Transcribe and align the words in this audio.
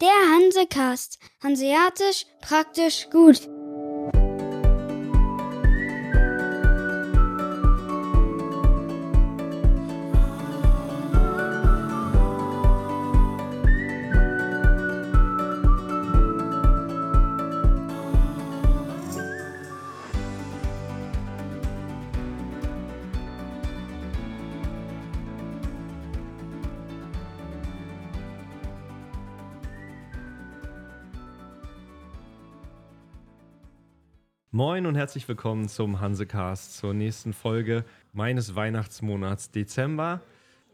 Der 0.00 0.08
Hansecast. 0.34 1.18
Hanseatisch 1.42 2.24
praktisch 2.40 3.10
gut. 3.10 3.46
Moin 34.60 34.84
und 34.84 34.94
herzlich 34.94 35.26
willkommen 35.26 35.70
zum 35.70 36.00
Hansecast, 36.00 36.76
zur 36.76 36.92
nächsten 36.92 37.32
Folge 37.32 37.82
meines 38.12 38.54
Weihnachtsmonats 38.54 39.50
Dezember. 39.50 40.20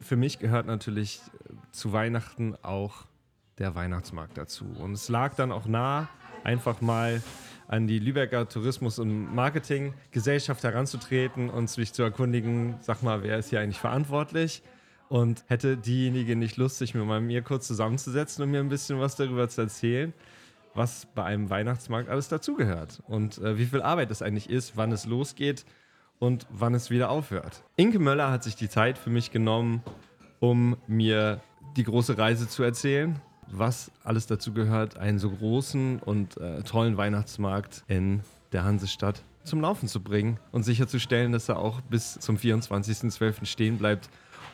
Für 0.00 0.16
mich 0.16 0.40
gehört 0.40 0.66
natürlich 0.66 1.20
äh, 1.20 1.52
zu 1.70 1.92
Weihnachten 1.92 2.56
auch 2.62 3.04
der 3.58 3.76
Weihnachtsmarkt 3.76 4.36
dazu. 4.38 4.64
Und 4.80 4.94
es 4.94 5.08
lag 5.08 5.36
dann 5.36 5.52
auch 5.52 5.66
nah, 5.66 6.08
einfach 6.42 6.80
mal 6.80 7.22
an 7.68 7.86
die 7.86 8.00
Lübecker 8.00 8.48
Tourismus- 8.48 8.98
und 8.98 9.32
Marketinggesellschaft 9.32 10.64
heranzutreten 10.64 11.48
und 11.48 11.70
sich 11.70 11.92
zu 11.92 12.02
erkundigen, 12.02 12.74
sag 12.80 13.04
mal, 13.04 13.22
wer 13.22 13.38
ist 13.38 13.50
hier 13.50 13.60
eigentlich 13.60 13.78
verantwortlich? 13.78 14.64
Und 15.08 15.44
hätte 15.46 15.76
diejenige 15.76 16.34
nicht 16.34 16.56
Lust, 16.56 16.78
sich 16.78 16.92
mit 16.96 17.06
mir 17.22 17.42
kurz 17.42 17.68
zusammenzusetzen 17.68 18.42
und 18.42 18.50
mir 18.50 18.58
ein 18.58 18.68
bisschen 18.68 18.98
was 18.98 19.14
darüber 19.14 19.48
zu 19.48 19.60
erzählen, 19.60 20.12
was 20.76 21.06
bei 21.14 21.24
einem 21.24 21.50
Weihnachtsmarkt 21.50 22.08
alles 22.08 22.28
dazugehört 22.28 23.02
und 23.06 23.38
äh, 23.38 23.58
wie 23.58 23.66
viel 23.66 23.82
Arbeit 23.82 24.10
es 24.10 24.22
eigentlich 24.22 24.50
ist, 24.50 24.76
wann 24.76 24.92
es 24.92 25.06
losgeht 25.06 25.64
und 26.18 26.46
wann 26.50 26.74
es 26.74 26.90
wieder 26.90 27.10
aufhört. 27.10 27.64
Inke 27.76 27.98
Möller 27.98 28.30
hat 28.30 28.44
sich 28.44 28.56
die 28.56 28.68
Zeit 28.68 28.98
für 28.98 29.10
mich 29.10 29.30
genommen, 29.30 29.82
um 30.40 30.76
mir 30.86 31.40
die 31.76 31.84
große 31.84 32.16
Reise 32.16 32.48
zu 32.48 32.62
erzählen, 32.62 33.20
was 33.48 33.90
alles 34.02 34.26
dazu 34.26 34.52
gehört, 34.52 34.96
einen 34.96 35.18
so 35.18 35.30
großen 35.30 36.00
und 36.00 36.36
äh, 36.38 36.62
tollen 36.62 36.96
Weihnachtsmarkt 36.96 37.84
in 37.86 38.22
der 38.52 38.64
Hansestadt 38.64 39.22
zum 39.44 39.60
Laufen 39.60 39.88
zu 39.88 40.02
bringen 40.02 40.38
und 40.52 40.64
sicherzustellen, 40.64 41.32
dass 41.32 41.48
er 41.48 41.58
auch 41.58 41.80
bis 41.82 42.18
zum 42.18 42.36
24.12. 42.36 43.44
stehen 43.46 43.78
bleibt, 43.78 44.08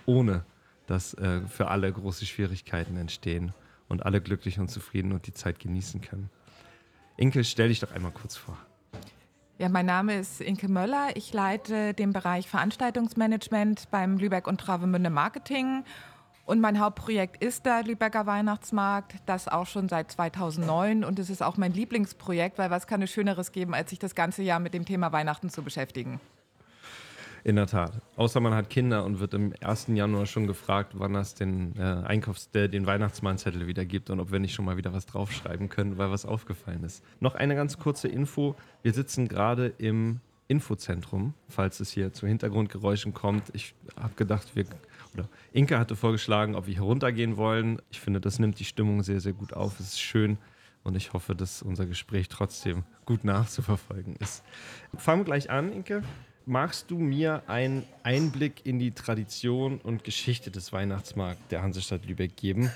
ohne 0.04 0.44
dass 0.86 1.14
äh, 1.14 1.40
für 1.48 1.68
alle 1.68 1.90
große 1.90 2.26
Schwierigkeiten 2.26 2.96
entstehen 2.96 3.54
und 3.88 4.04
alle 4.04 4.20
glücklich 4.20 4.58
und 4.58 4.68
zufrieden 4.68 5.12
und 5.12 5.26
die 5.26 5.32
Zeit 5.32 5.58
genießen 5.58 6.00
können. 6.00 6.30
Inke, 7.16 7.44
stell 7.44 7.68
dich 7.68 7.80
doch 7.80 7.92
einmal 7.92 8.12
kurz 8.12 8.36
vor. 8.36 8.56
Ja, 9.58 9.68
mein 9.68 9.86
Name 9.86 10.18
ist 10.18 10.40
Inke 10.40 10.68
Möller. 10.68 11.10
Ich 11.14 11.32
leite 11.32 11.94
den 11.94 12.12
Bereich 12.12 12.48
Veranstaltungsmanagement 12.48 13.90
beim 13.90 14.18
Lübeck 14.18 14.46
und 14.46 14.60
Travemünde 14.60 15.10
Marketing. 15.10 15.84
Und 16.44 16.60
mein 16.60 16.80
Hauptprojekt 16.80 17.42
ist 17.42 17.66
der 17.66 17.84
Lübecker 17.84 18.26
Weihnachtsmarkt, 18.26 19.14
das 19.26 19.46
auch 19.46 19.66
schon 19.66 19.88
seit 19.88 20.10
2009. 20.10 21.04
Und 21.04 21.18
es 21.18 21.30
ist 21.30 21.42
auch 21.42 21.56
mein 21.56 21.72
Lieblingsprojekt, 21.72 22.58
weil 22.58 22.70
was 22.70 22.86
kann 22.86 23.02
es 23.02 23.12
Schöneres 23.12 23.52
geben, 23.52 23.74
als 23.74 23.90
sich 23.90 24.00
das 24.00 24.14
ganze 24.14 24.42
Jahr 24.42 24.58
mit 24.58 24.74
dem 24.74 24.84
Thema 24.84 25.12
Weihnachten 25.12 25.50
zu 25.50 25.62
beschäftigen? 25.62 26.20
In 27.44 27.56
der 27.56 27.66
Tat. 27.66 28.00
Außer 28.14 28.38
man 28.38 28.54
hat 28.54 28.70
Kinder 28.70 29.04
und 29.04 29.18
wird 29.18 29.34
im 29.34 29.52
1. 29.60 29.88
Januar 29.88 30.26
schon 30.26 30.46
gefragt, 30.46 30.92
wann 30.96 31.16
es 31.16 31.34
den 31.34 31.74
äh, 31.76 31.80
Einkaufs-, 31.82 32.50
der, 32.50 32.68
den 32.68 32.86
Weihnachtsmannzettel 32.86 33.66
wieder 33.66 33.84
gibt 33.84 34.10
und 34.10 34.20
ob 34.20 34.30
wir 34.30 34.38
nicht 34.38 34.54
schon 34.54 34.64
mal 34.64 34.76
wieder 34.76 34.92
was 34.92 35.06
draufschreiben 35.06 35.68
können, 35.68 35.98
weil 35.98 36.10
was 36.12 36.24
aufgefallen 36.24 36.84
ist. 36.84 37.02
Noch 37.18 37.34
eine 37.34 37.56
ganz 37.56 37.78
kurze 37.78 38.06
Info. 38.06 38.54
Wir 38.82 38.92
sitzen 38.92 39.26
gerade 39.26 39.72
im 39.78 40.20
Infozentrum, 40.46 41.34
falls 41.48 41.80
es 41.80 41.90
hier 41.90 42.12
zu 42.12 42.28
Hintergrundgeräuschen 42.28 43.12
kommt. 43.12 43.44
Ich 43.54 43.74
habe 44.00 44.14
gedacht, 44.14 44.54
wir, 44.54 44.66
oder 45.14 45.28
Inka 45.52 45.80
hatte 45.80 45.96
vorgeschlagen, 45.96 46.54
ob 46.54 46.68
wir 46.68 46.74
hier 46.74 46.84
runtergehen 46.84 47.36
wollen. 47.36 47.82
Ich 47.90 47.98
finde, 47.98 48.20
das 48.20 48.38
nimmt 48.38 48.60
die 48.60 48.64
Stimmung 48.64 49.02
sehr, 49.02 49.18
sehr 49.18 49.32
gut 49.32 49.52
auf. 49.52 49.80
Es 49.80 49.94
ist 49.94 50.00
schön 50.00 50.38
und 50.84 50.96
ich 50.96 51.12
hoffe, 51.12 51.34
dass 51.34 51.60
unser 51.62 51.86
Gespräch 51.86 52.28
trotzdem 52.28 52.84
gut 53.04 53.24
nachzuverfolgen 53.24 54.14
ist. 54.20 54.44
Fangen 54.96 55.22
wir 55.22 55.24
gleich 55.24 55.50
an, 55.50 55.72
Inke 55.72 56.04
magst 56.46 56.90
du 56.90 56.98
mir 56.98 57.42
einen 57.46 57.84
Einblick 58.02 58.64
in 58.64 58.78
die 58.78 58.92
Tradition 58.92 59.78
und 59.78 60.04
Geschichte 60.04 60.50
des 60.50 60.72
Weihnachtsmarkts 60.72 61.42
der 61.50 61.62
Hansestadt 61.62 62.06
Lübeck 62.06 62.36
geben 62.36 62.70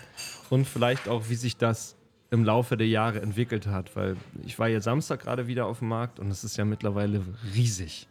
und 0.50 0.66
vielleicht 0.66 1.08
auch, 1.08 1.28
wie 1.28 1.34
sich 1.34 1.56
das 1.56 1.96
im 2.30 2.44
Laufe 2.44 2.76
der 2.76 2.88
Jahre 2.88 3.20
entwickelt 3.22 3.66
hat, 3.66 3.94
weil 3.96 4.16
ich 4.44 4.58
war 4.58 4.68
ja 4.68 4.80
Samstag 4.80 5.20
gerade 5.20 5.46
wieder 5.46 5.66
auf 5.66 5.78
dem 5.78 5.88
Markt 5.88 6.18
und 6.18 6.30
es 6.30 6.44
ist 6.44 6.56
ja 6.56 6.64
mittlerweile 6.64 7.22
riesig. 7.54 8.08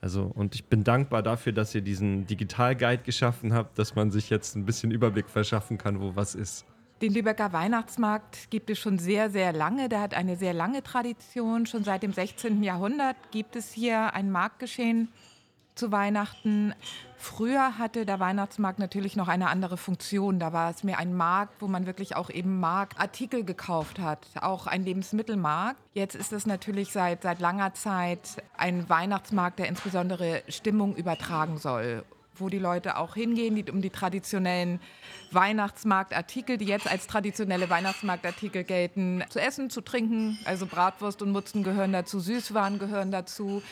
Also, 0.00 0.24
und 0.24 0.54
ich 0.54 0.64
bin 0.66 0.84
dankbar 0.84 1.22
dafür, 1.22 1.52
dass 1.52 1.74
ihr 1.74 1.80
diesen 1.80 2.26
Digital-Guide 2.26 3.04
geschaffen 3.04 3.54
habt, 3.54 3.78
dass 3.78 3.94
man 3.94 4.10
sich 4.10 4.28
jetzt 4.28 4.54
ein 4.54 4.66
bisschen 4.66 4.90
Überblick 4.90 5.30
verschaffen 5.30 5.78
kann, 5.78 5.98
wo 6.00 6.14
was 6.14 6.34
ist. 6.34 6.66
Den 7.02 7.12
Lübecker 7.12 7.52
Weihnachtsmarkt 7.52 8.50
gibt 8.50 8.70
es 8.70 8.78
schon 8.78 8.98
sehr, 8.98 9.28
sehr 9.28 9.52
lange. 9.52 9.88
Der 9.88 10.00
hat 10.00 10.14
eine 10.14 10.36
sehr 10.36 10.54
lange 10.54 10.82
Tradition. 10.82 11.66
Schon 11.66 11.82
seit 11.82 12.02
dem 12.02 12.12
16. 12.12 12.62
Jahrhundert 12.62 13.16
gibt 13.32 13.56
es 13.56 13.72
hier 13.72 14.14
ein 14.14 14.30
Marktgeschehen 14.30 15.08
zu 15.74 15.90
Weihnachten. 15.90 16.72
Früher 17.16 17.78
hatte 17.78 18.06
der 18.06 18.20
Weihnachtsmarkt 18.20 18.78
natürlich 18.78 19.16
noch 19.16 19.26
eine 19.26 19.48
andere 19.48 19.76
Funktion. 19.76 20.38
Da 20.38 20.52
war 20.52 20.70
es 20.70 20.84
mehr 20.84 20.98
ein 20.98 21.14
Markt, 21.14 21.60
wo 21.60 21.66
man 21.66 21.86
wirklich 21.86 22.14
auch 22.14 22.30
eben 22.30 22.60
Marktartikel 22.60 23.44
gekauft 23.44 23.98
hat, 23.98 24.20
auch 24.40 24.68
ein 24.68 24.84
Lebensmittelmarkt. 24.84 25.80
Jetzt 25.94 26.14
ist 26.14 26.32
es 26.32 26.46
natürlich 26.46 26.92
seit, 26.92 27.22
seit 27.22 27.40
langer 27.40 27.74
Zeit 27.74 28.42
ein 28.56 28.88
Weihnachtsmarkt, 28.88 29.58
der 29.58 29.68
insbesondere 29.68 30.42
Stimmung 30.48 30.94
übertragen 30.94 31.58
soll 31.58 32.04
wo 32.36 32.48
die 32.48 32.58
Leute 32.58 32.96
auch 32.96 33.14
hingehen, 33.14 33.54
die, 33.54 33.70
um 33.70 33.80
die 33.80 33.90
traditionellen 33.90 34.80
Weihnachtsmarktartikel, 35.30 36.56
die 36.58 36.66
jetzt 36.66 36.90
als 36.90 37.06
traditionelle 37.06 37.70
Weihnachtsmarktartikel 37.70 38.64
gelten, 38.64 39.24
zu 39.28 39.40
essen, 39.40 39.70
zu 39.70 39.80
trinken. 39.80 40.38
Also 40.44 40.66
Bratwurst 40.66 41.22
und 41.22 41.32
Mutzen 41.32 41.62
gehören 41.62 41.92
dazu, 41.92 42.20
Süßwaren 42.20 42.78
gehören 42.78 43.10
dazu. 43.10 43.62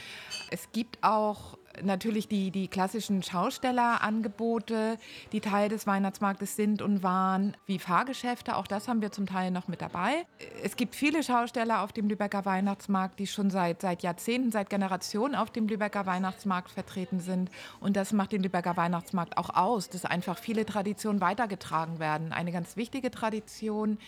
Es 0.51 0.71
gibt 0.73 0.99
auch 1.03 1.59
natürlich 1.83 2.29
die, 2.29 2.51
die 2.51 2.69
klassischen 2.69 3.23
Schaustellerangebote, 3.23 4.99
die 5.33 5.41
Teil 5.41 5.69
des 5.69 5.87
Weihnachtsmarktes 5.87 6.57
sind 6.57 6.83
und 6.83 7.03
waren, 7.03 7.57
wie 7.67 7.79
Fahrgeschäfte. 7.79 8.57
Auch 8.57 8.67
das 8.67 8.89
haben 8.89 9.01
wir 9.01 9.13
zum 9.13 9.27
Teil 9.27 9.51
noch 9.51 9.69
mit 9.69 9.81
dabei. 9.81 10.27
Es 10.63 10.77
gibt 10.77 10.95
viele 10.95 11.23
Schausteller 11.23 11.83
auf 11.83 11.93
dem 11.93 12.09
Lübecker 12.09 12.45
Weihnachtsmarkt, 12.45 13.19
die 13.19 13.27
schon 13.27 13.51
seit, 13.51 13.83
seit 13.83 14.03
Jahrzehnten, 14.03 14.51
seit 14.51 14.71
Generationen 14.71 15.35
auf 15.35 15.51
dem 15.51 15.69
Lübecker 15.69 16.07
Weihnachtsmarkt 16.07 16.71
vertreten 16.71 17.21
sind. 17.21 17.51
Und 17.81 17.97
das 17.97 18.13
macht 18.13 18.33
den 18.33 18.43
Lübecker 18.43 18.77
Weihnachtsmarkt 18.77 19.37
auch 19.39 19.51
aus, 19.51 19.89
dass 19.89 20.05
einfach 20.05 20.39
viele 20.39 20.67
Traditionen 20.67 21.21
weitergetragen 21.21 21.99
werden. 21.99 22.33
Eine 22.33 22.53
ganz 22.53 22.77
wichtige 22.77 23.11
Tradition 23.11 23.99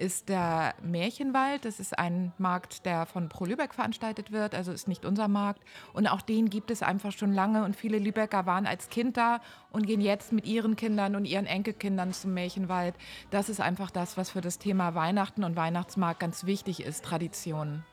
ist 0.00 0.28
der 0.28 0.74
Märchenwald. 0.82 1.64
Das 1.64 1.78
ist 1.78 1.98
ein 1.98 2.32
Markt, 2.38 2.86
der 2.86 3.06
von 3.06 3.28
Pro 3.28 3.44
Lübeck 3.44 3.74
veranstaltet 3.74 4.32
wird, 4.32 4.54
also 4.54 4.72
ist 4.72 4.88
nicht 4.88 5.04
unser 5.04 5.28
Markt. 5.28 5.62
Und 5.92 6.06
auch 6.06 6.22
den 6.22 6.48
gibt 6.48 6.70
es 6.70 6.82
einfach 6.82 7.12
schon 7.12 7.32
lange 7.32 7.64
und 7.64 7.76
viele 7.76 7.98
Lübecker 7.98 8.46
waren 8.46 8.66
als 8.66 8.88
Kind 8.88 9.16
da 9.16 9.40
und 9.70 9.86
gehen 9.86 10.00
jetzt 10.00 10.32
mit 10.32 10.46
ihren 10.46 10.76
Kindern 10.76 11.14
und 11.16 11.26
ihren 11.26 11.46
Enkelkindern 11.46 12.12
zum 12.12 12.32
Märchenwald. 12.34 12.94
Das 13.30 13.48
ist 13.48 13.60
einfach 13.60 13.90
das, 13.90 14.16
was 14.16 14.30
für 14.30 14.40
das 14.40 14.58
Thema 14.58 14.94
Weihnachten 14.94 15.44
und 15.44 15.54
Weihnachtsmarkt 15.56 16.20
ganz 16.20 16.46
wichtig 16.46 16.82
ist, 16.82 17.04
Tradition. 17.04 17.84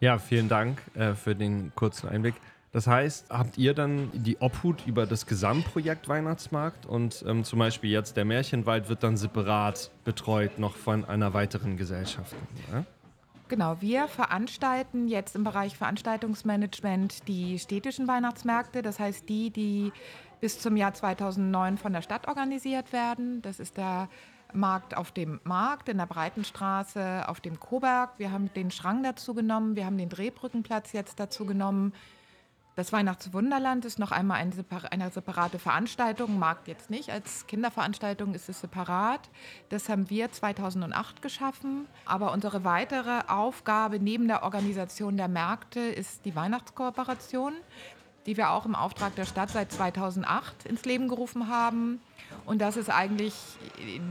Ja, 0.00 0.18
vielen 0.18 0.48
Dank 0.48 0.80
äh, 0.94 1.14
für 1.14 1.34
den 1.34 1.74
kurzen 1.74 2.08
Einblick. 2.08 2.34
Das 2.72 2.86
heißt, 2.86 3.30
habt 3.30 3.58
ihr 3.58 3.74
dann 3.74 4.10
die 4.12 4.40
Obhut 4.40 4.86
über 4.86 5.04
das 5.04 5.26
Gesamtprojekt 5.26 6.08
Weihnachtsmarkt 6.08 6.86
und 6.86 7.24
ähm, 7.26 7.42
zum 7.42 7.58
Beispiel 7.58 7.90
jetzt 7.90 8.16
der 8.16 8.24
Märchenwald 8.24 8.88
wird 8.88 9.02
dann 9.02 9.16
separat 9.16 9.90
betreut 10.04 10.58
noch 10.58 10.76
von 10.76 11.04
einer 11.04 11.34
weiteren 11.34 11.76
Gesellschaft? 11.76 12.36
Ja? 12.72 12.84
Genau, 13.48 13.80
wir 13.80 14.06
veranstalten 14.06 15.08
jetzt 15.08 15.34
im 15.34 15.42
Bereich 15.42 15.76
Veranstaltungsmanagement 15.76 17.26
die 17.26 17.58
städtischen 17.58 18.06
Weihnachtsmärkte, 18.06 18.82
das 18.82 19.00
heißt 19.00 19.28
die, 19.28 19.50
die 19.50 19.92
bis 20.40 20.60
zum 20.60 20.76
Jahr 20.76 20.94
2009 20.94 21.76
von 21.76 21.92
der 21.92 22.02
Stadt 22.02 22.28
organisiert 22.28 22.92
werden. 22.92 23.42
Das 23.42 23.58
ist 23.58 23.76
der 23.76 24.08
Markt 24.52 24.96
auf 24.96 25.10
dem 25.10 25.40
Markt, 25.42 25.88
in 25.88 25.98
der 25.98 26.06
Breitenstraße, 26.06 27.28
auf 27.28 27.40
dem 27.40 27.58
Koberg. 27.58 28.10
Wir 28.18 28.30
haben 28.30 28.52
den 28.54 28.70
Schrang 28.70 29.02
dazu 29.02 29.34
genommen, 29.34 29.74
wir 29.74 29.84
haben 29.84 29.98
den 29.98 30.08
Drehbrückenplatz 30.08 30.92
jetzt 30.92 31.18
dazu 31.18 31.44
genommen. 31.44 31.92
Das 32.76 32.92
Weihnachtswunderland 32.92 33.84
ist 33.84 33.98
noch 33.98 34.12
einmal 34.12 34.38
eine, 34.38 34.52
eine 34.90 35.10
separate 35.10 35.58
Veranstaltung, 35.58 36.38
Markt 36.38 36.68
jetzt 36.68 36.88
nicht, 36.88 37.10
als 37.10 37.46
Kinderveranstaltung 37.46 38.32
ist 38.34 38.48
es 38.48 38.60
separat. 38.60 39.28
Das 39.68 39.88
haben 39.88 40.08
wir 40.08 40.30
2008 40.30 41.20
geschaffen. 41.20 41.86
Aber 42.06 42.32
unsere 42.32 42.64
weitere 42.64 43.22
Aufgabe 43.26 43.98
neben 43.98 44.28
der 44.28 44.44
Organisation 44.44 45.16
der 45.16 45.28
Märkte 45.28 45.80
ist 45.80 46.24
die 46.24 46.34
Weihnachtskooperation, 46.36 47.54
die 48.26 48.36
wir 48.36 48.50
auch 48.50 48.66
im 48.66 48.74
Auftrag 48.74 49.14
der 49.16 49.24
Stadt 49.24 49.50
seit 49.50 49.72
2008 49.72 50.66
ins 50.66 50.84
Leben 50.84 51.08
gerufen 51.08 51.48
haben. 51.48 52.00
Und 52.46 52.60
das 52.60 52.76
ist 52.76 52.88
eigentlich 52.88 53.34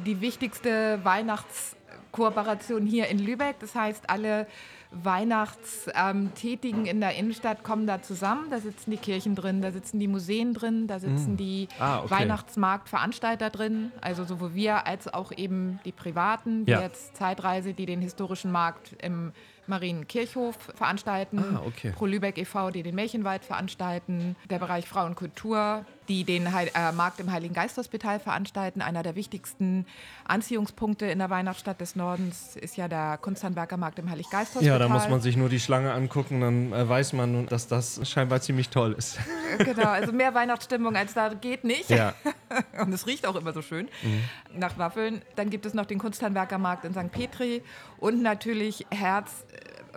die 0.05 0.19
wichtigste 0.21 0.99
Weihnachts- 1.03 1.75
Kooperation 2.11 2.85
hier 2.85 3.07
in 3.07 3.19
Lübeck. 3.19 3.57
Das 3.59 3.75
heißt, 3.75 4.09
alle 4.09 4.47
Weihnachtstätigen 4.91 6.87
in 6.87 6.99
der 6.99 7.15
Innenstadt 7.15 7.63
kommen 7.63 7.85
da 7.85 8.01
zusammen. 8.01 8.49
Da 8.49 8.59
sitzen 8.59 8.89
die 8.89 8.97
Kirchen 8.97 9.35
drin, 9.35 9.61
da 9.61 9.71
sitzen 9.71 9.99
die 9.99 10.07
Museen 10.07 10.53
drin, 10.53 10.87
da 10.87 10.99
sitzen 10.99 11.33
mm. 11.33 11.37
die 11.37 11.67
ah, 11.79 11.99
okay. 11.99 12.09
Weihnachtsmarktveranstalter 12.11 13.51
drin, 13.51 13.91
also 14.01 14.23
sowohl 14.23 14.55
wir 14.55 14.87
als 14.87 15.07
auch 15.07 15.31
eben 15.35 15.79
die 15.85 15.91
Privaten, 15.91 16.65
wie 16.65 16.71
ja. 16.71 16.81
jetzt 16.81 17.15
Zeitreise, 17.15 17.75
die 17.75 17.85
den 17.85 18.01
historischen 18.01 18.51
Markt 18.51 18.95
im 19.03 19.31
Marienkirchhof 19.67 20.57
veranstalten, 20.73 21.37
ah, 21.55 21.61
okay. 21.67 21.91
Pro 21.91 22.07
Lübeck 22.07 22.39
e.V., 22.39 22.71
die 22.71 22.81
den 22.81 22.95
Märchenwald 22.95 23.45
veranstalten, 23.45 24.35
der 24.49 24.57
Bereich 24.57 24.87
Frauenkultur, 24.87 25.85
die 26.09 26.23
den 26.23 26.51
Heil 26.51 26.69
äh, 26.73 26.91
Markt 26.91 27.19
im 27.19 27.31
Heiligen 27.31 27.53
Geisthospital 27.53 28.19
veranstalten. 28.19 28.81
Einer 28.81 29.03
der 29.03 29.15
wichtigsten 29.15 29.85
Anziehungspunkte 30.25 31.05
in 31.05 31.19
der 31.19 31.29
Weihnachtsstadt 31.29 31.79
des 31.79 31.95
Nordens 31.95 32.55
ist 32.55 32.75
ja 32.75 32.87
der 32.87 33.17
Kunsthandwerker 33.21 33.77
Markt 33.77 33.99
im 33.99 34.09
Heilig 34.09 34.29
Geisthospital. 34.29 34.67
Ja, 34.67 34.79
da 34.79 34.89
muss 34.89 35.07
man 35.07 35.21
sich 35.21 35.37
nur 35.37 35.49
die 35.49 35.59
Schlange 35.59 35.93
angucken, 35.93 36.41
dann 36.41 36.73
äh, 36.73 36.89
weiß 36.89 37.13
man, 37.13 37.45
dass 37.45 37.67
das 37.67 38.09
scheinbar 38.09 38.41
ziemlich 38.41 38.69
toll 38.69 38.93
ist. 38.97 39.19
Äh, 39.57 39.63
genau, 39.63 39.89
also 39.89 40.11
mehr 40.11 40.33
Weihnachtsstimmung 40.33 40.95
als 40.95 41.13
da 41.13 41.29
geht 41.29 41.63
nicht. 41.63 41.89
Ja. 41.89 42.13
Und 42.81 42.91
es 42.91 43.05
riecht 43.05 43.27
auch 43.27 43.35
immer 43.35 43.53
so 43.53 43.61
schön 43.61 43.87
mhm. 44.01 44.59
nach 44.59 44.77
Waffeln. 44.77 45.21
Dann 45.35 45.49
gibt 45.49 45.65
es 45.65 45.73
noch 45.73 45.85
den 45.85 45.99
Kunsthandwerkermarkt 45.99 46.85
in 46.85 46.93
St. 46.93 47.11
Petri 47.11 47.61
und 47.97 48.21
natürlich 48.21 48.85
Herz 48.89 49.45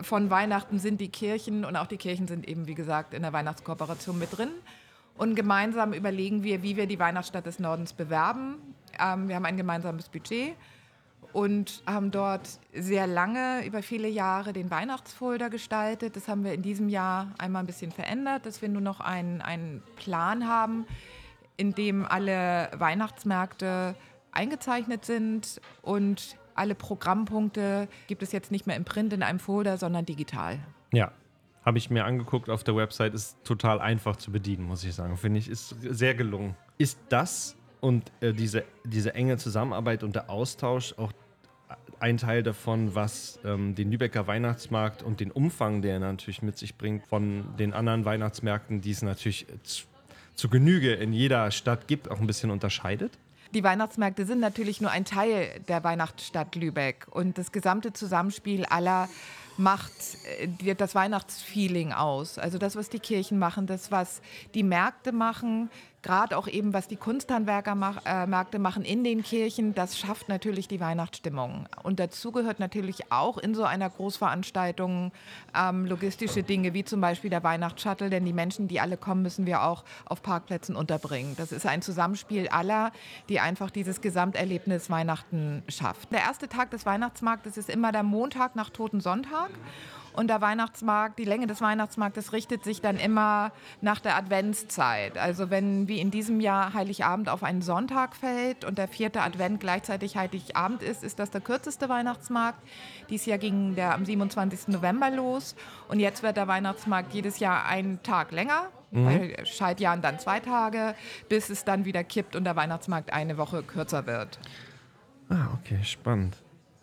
von 0.01 0.29
Weihnachten 0.29 0.79
sind 0.79 0.99
die 1.01 1.09
Kirchen 1.09 1.65
und 1.65 1.75
auch 1.75 1.87
die 1.87 1.97
Kirchen 1.97 2.27
sind 2.27 2.47
eben, 2.47 2.67
wie 2.67 2.75
gesagt, 2.75 3.13
in 3.13 3.21
der 3.21 3.33
Weihnachtskooperation 3.33 4.17
mit 4.17 4.37
drin. 4.37 4.49
Und 5.17 5.35
gemeinsam 5.35 5.93
überlegen 5.93 6.43
wir, 6.43 6.63
wie 6.63 6.75
wir 6.75 6.87
die 6.87 6.99
Weihnachtsstadt 6.99 7.45
des 7.45 7.59
Nordens 7.59 7.93
bewerben. 7.93 8.55
Ähm, 8.99 9.27
wir 9.27 9.35
haben 9.35 9.45
ein 9.45 9.57
gemeinsames 9.57 10.09
Budget 10.09 10.55
und 11.33 11.83
haben 11.85 12.11
dort 12.11 12.59
sehr 12.73 13.07
lange, 13.07 13.65
über 13.65 13.81
viele 13.81 14.07
Jahre, 14.07 14.53
den 14.53 14.69
Weihnachtsfolder 14.71 15.49
gestaltet. 15.49 16.15
Das 16.15 16.27
haben 16.27 16.43
wir 16.43 16.53
in 16.53 16.61
diesem 16.61 16.89
Jahr 16.89 17.31
einmal 17.37 17.63
ein 17.63 17.65
bisschen 17.65 17.91
verändert, 17.91 18.45
dass 18.45 18.61
wir 18.61 18.69
nur 18.69 18.81
noch 18.81 18.99
einen, 18.99 19.41
einen 19.41 19.83
Plan 19.95 20.47
haben, 20.47 20.85
in 21.57 21.73
dem 21.73 22.05
alle 22.05 22.69
Weihnachtsmärkte 22.75 23.95
eingezeichnet 24.31 25.05
sind 25.05 25.59
und 25.81 26.37
alle 26.55 26.75
Programmpunkte 26.75 27.87
gibt 28.07 28.21
es 28.21 28.31
jetzt 28.31 28.51
nicht 28.51 28.67
mehr 28.67 28.75
im 28.75 28.85
Print 28.85 29.13
in 29.13 29.23
einem 29.23 29.39
Folder, 29.39 29.77
sondern 29.77 30.05
digital. 30.05 30.59
Ja, 30.91 31.11
habe 31.65 31.77
ich 31.77 31.89
mir 31.89 32.05
angeguckt 32.05 32.49
auf 32.49 32.63
der 32.63 32.75
Website, 32.75 33.13
ist 33.13 33.37
total 33.43 33.79
einfach 33.79 34.15
zu 34.17 34.31
bedienen, 34.31 34.63
muss 34.63 34.83
ich 34.83 34.93
sagen. 34.93 35.17
Finde 35.17 35.39
ich, 35.39 35.49
ist 35.49 35.75
sehr 35.81 36.15
gelungen. 36.15 36.55
Ist 36.77 36.99
das 37.09 37.55
und 37.79 38.11
äh, 38.21 38.33
diese, 38.33 38.63
diese 38.83 39.13
enge 39.13 39.37
Zusammenarbeit 39.37 40.03
und 40.03 40.15
der 40.15 40.29
Austausch 40.29 40.93
auch 40.97 41.11
ein 41.99 42.17
Teil 42.17 42.43
davon, 42.43 42.95
was 42.95 43.39
ähm, 43.45 43.75
den 43.75 43.89
Lübecker 43.91 44.27
Weihnachtsmarkt 44.27 45.03
und 45.03 45.21
den 45.21 45.31
Umfang, 45.31 45.81
der 45.81 45.93
er 45.93 45.99
natürlich 45.99 46.41
mit 46.41 46.57
sich 46.57 46.75
bringt, 46.77 47.07
von 47.07 47.55
den 47.57 47.73
anderen 47.73 48.03
Weihnachtsmärkten, 48.03 48.81
die 48.81 48.91
es 48.91 49.01
natürlich 49.01 49.47
zu, 49.63 49.85
zu 50.35 50.49
Genüge 50.49 50.93
in 50.93 51.13
jeder 51.13 51.49
Stadt 51.51 51.87
gibt, 51.87 52.11
auch 52.11 52.19
ein 52.19 52.27
bisschen 52.27 52.51
unterscheidet? 52.51 53.17
Die 53.53 53.63
Weihnachtsmärkte 53.63 54.25
sind 54.25 54.39
natürlich 54.39 54.81
nur 54.81 54.89
ein 54.89 55.05
Teil 55.05 55.59
der 55.67 55.83
Weihnachtsstadt 55.83 56.55
Lübeck 56.55 57.05
und 57.11 57.37
das 57.37 57.51
gesamte 57.51 57.93
Zusammenspiel 57.93 58.65
aller 58.65 59.07
macht 59.57 59.91
äh, 60.39 60.73
das 60.73 60.95
Weihnachtsfeeling 60.95 61.93
aus. 61.93 62.39
Also 62.39 62.57
das, 62.57 62.75
was 62.75 62.89
die 62.89 62.99
Kirchen 62.99 63.37
machen, 63.37 63.67
das, 63.67 63.91
was 63.91 64.21
die 64.55 64.63
Märkte 64.63 65.11
machen, 65.11 65.69
gerade 66.03 66.37
auch 66.37 66.47
eben, 66.47 66.73
was 66.73 66.87
die 66.87 66.97
Kunsthandwerkermärkte 66.97 68.57
äh, 68.57 68.59
machen 68.59 68.83
in 68.83 69.03
den 69.03 69.23
Kirchen, 69.23 69.73
das 69.73 69.97
schafft 69.97 70.29
natürlich 70.29 70.67
die 70.67 70.79
Weihnachtsstimmung. 70.79 71.67
Und 71.81 71.99
dazu 71.99 72.31
gehört 72.31 72.59
natürlich 72.59 73.11
auch 73.11 73.37
in 73.37 73.55
so 73.55 73.63
einer 73.63 73.89
Großveranstaltung 73.89 75.11
ähm, 75.57 75.85
logistische 75.85 76.43
Dinge, 76.43 76.73
wie 76.73 76.83
zum 76.83 77.01
Beispiel 77.01 77.29
der 77.29 77.43
Weihnachtsshuttle, 77.43 78.09
denn 78.09 78.25
die 78.25 78.33
Menschen, 78.33 78.67
die 78.67 78.79
alle 78.79 78.97
kommen, 78.97 79.23
müssen 79.23 79.45
wir 79.45 79.63
auch 79.63 79.83
auf 80.05 80.21
Parkplätzen 80.21 80.75
unterbringen. 80.75 81.35
Das 81.37 81.51
ist 81.51 81.65
ein 81.65 81.81
Zusammenspiel 81.81 82.49
aller, 82.49 82.91
die 83.29 83.39
einfach 83.39 83.71
dieses 83.71 84.01
Gesamterlebnis 84.01 84.89
Weihnachten 84.89 85.63
schafft. 85.69 86.11
Der 86.11 86.19
erste 86.19 86.49
Tag 86.49 86.71
des 86.71 86.85
Weihnachtsmarktes 86.85 87.57
ist 87.57 87.69
immer 87.69 87.91
der 87.91 88.03
Montag 88.03 88.55
nach 88.55 88.69
Toten 88.69 88.99
Sonntag. 88.99 89.49
Und 90.13 90.27
der 90.27 90.41
Weihnachtsmarkt, 90.41 91.17
die 91.17 91.25
Länge 91.25 91.47
des 91.47 91.61
Weihnachtsmarktes 91.61 92.33
richtet 92.33 92.63
sich 92.63 92.81
dann 92.81 92.97
immer 92.97 93.51
nach 93.81 93.99
der 93.99 94.15
Adventszeit. 94.15 95.17
Also 95.17 95.49
wenn 95.49 95.87
wie 95.87 95.99
in 95.99 96.11
diesem 96.11 96.39
Jahr 96.39 96.73
Heiligabend 96.73 97.29
auf 97.29 97.43
einen 97.43 97.61
Sonntag 97.61 98.15
fällt 98.15 98.63
und 98.63 98.77
der 98.77 98.87
vierte 98.87 99.21
Advent 99.21 99.59
gleichzeitig 99.59 100.15
Heiligabend 100.15 100.83
ist, 100.83 101.03
ist 101.03 101.19
das 101.19 101.31
der 101.31 101.41
kürzeste 101.41 101.89
Weihnachtsmarkt. 101.89 102.59
Dieses 103.09 103.25
Jahr 103.25 103.39
ging 103.39 103.75
der 103.75 103.93
am 103.93 104.05
27. 104.05 104.67
November 104.67 105.09
los 105.09 105.55
und 105.87 105.99
jetzt 105.99 106.23
wird 106.23 106.37
der 106.37 106.47
Weihnachtsmarkt 106.47 107.13
jedes 107.13 107.39
Jahr 107.39 107.65
einen 107.65 108.01
Tag 108.03 108.31
länger. 108.31 108.69
Mhm. 108.91 109.05
Bei 109.05 109.45
Scheidjahren 109.45 110.01
dann 110.01 110.19
zwei 110.19 110.39
Tage, 110.39 110.95
bis 111.27 111.49
es 111.49 111.65
dann 111.65 111.85
wieder 111.85 112.03
kippt 112.03 112.35
und 112.35 112.43
der 112.43 112.55
Weihnachtsmarkt 112.55 113.11
eine 113.11 113.37
Woche 113.37 113.63
kürzer 113.63 114.05
wird. 114.05 114.37
Ah, 115.29 115.47
okay, 115.59 115.83
spannend. 115.83 116.37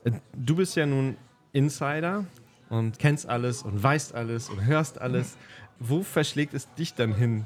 Äh, 0.04 0.12
du 0.34 0.56
bist 0.56 0.76
ja 0.76 0.86
nun 0.86 1.16
Insider 1.52 2.24
und 2.70 2.98
kennst 2.98 3.28
alles 3.28 3.62
und 3.62 3.82
weißt 3.82 4.14
alles 4.14 4.48
und 4.48 4.64
hörst 4.64 5.00
alles. 5.00 5.36
Wo 5.78 6.02
verschlägt 6.02 6.54
es 6.54 6.72
dich 6.74 6.94
dann 6.94 7.14
hin, 7.14 7.44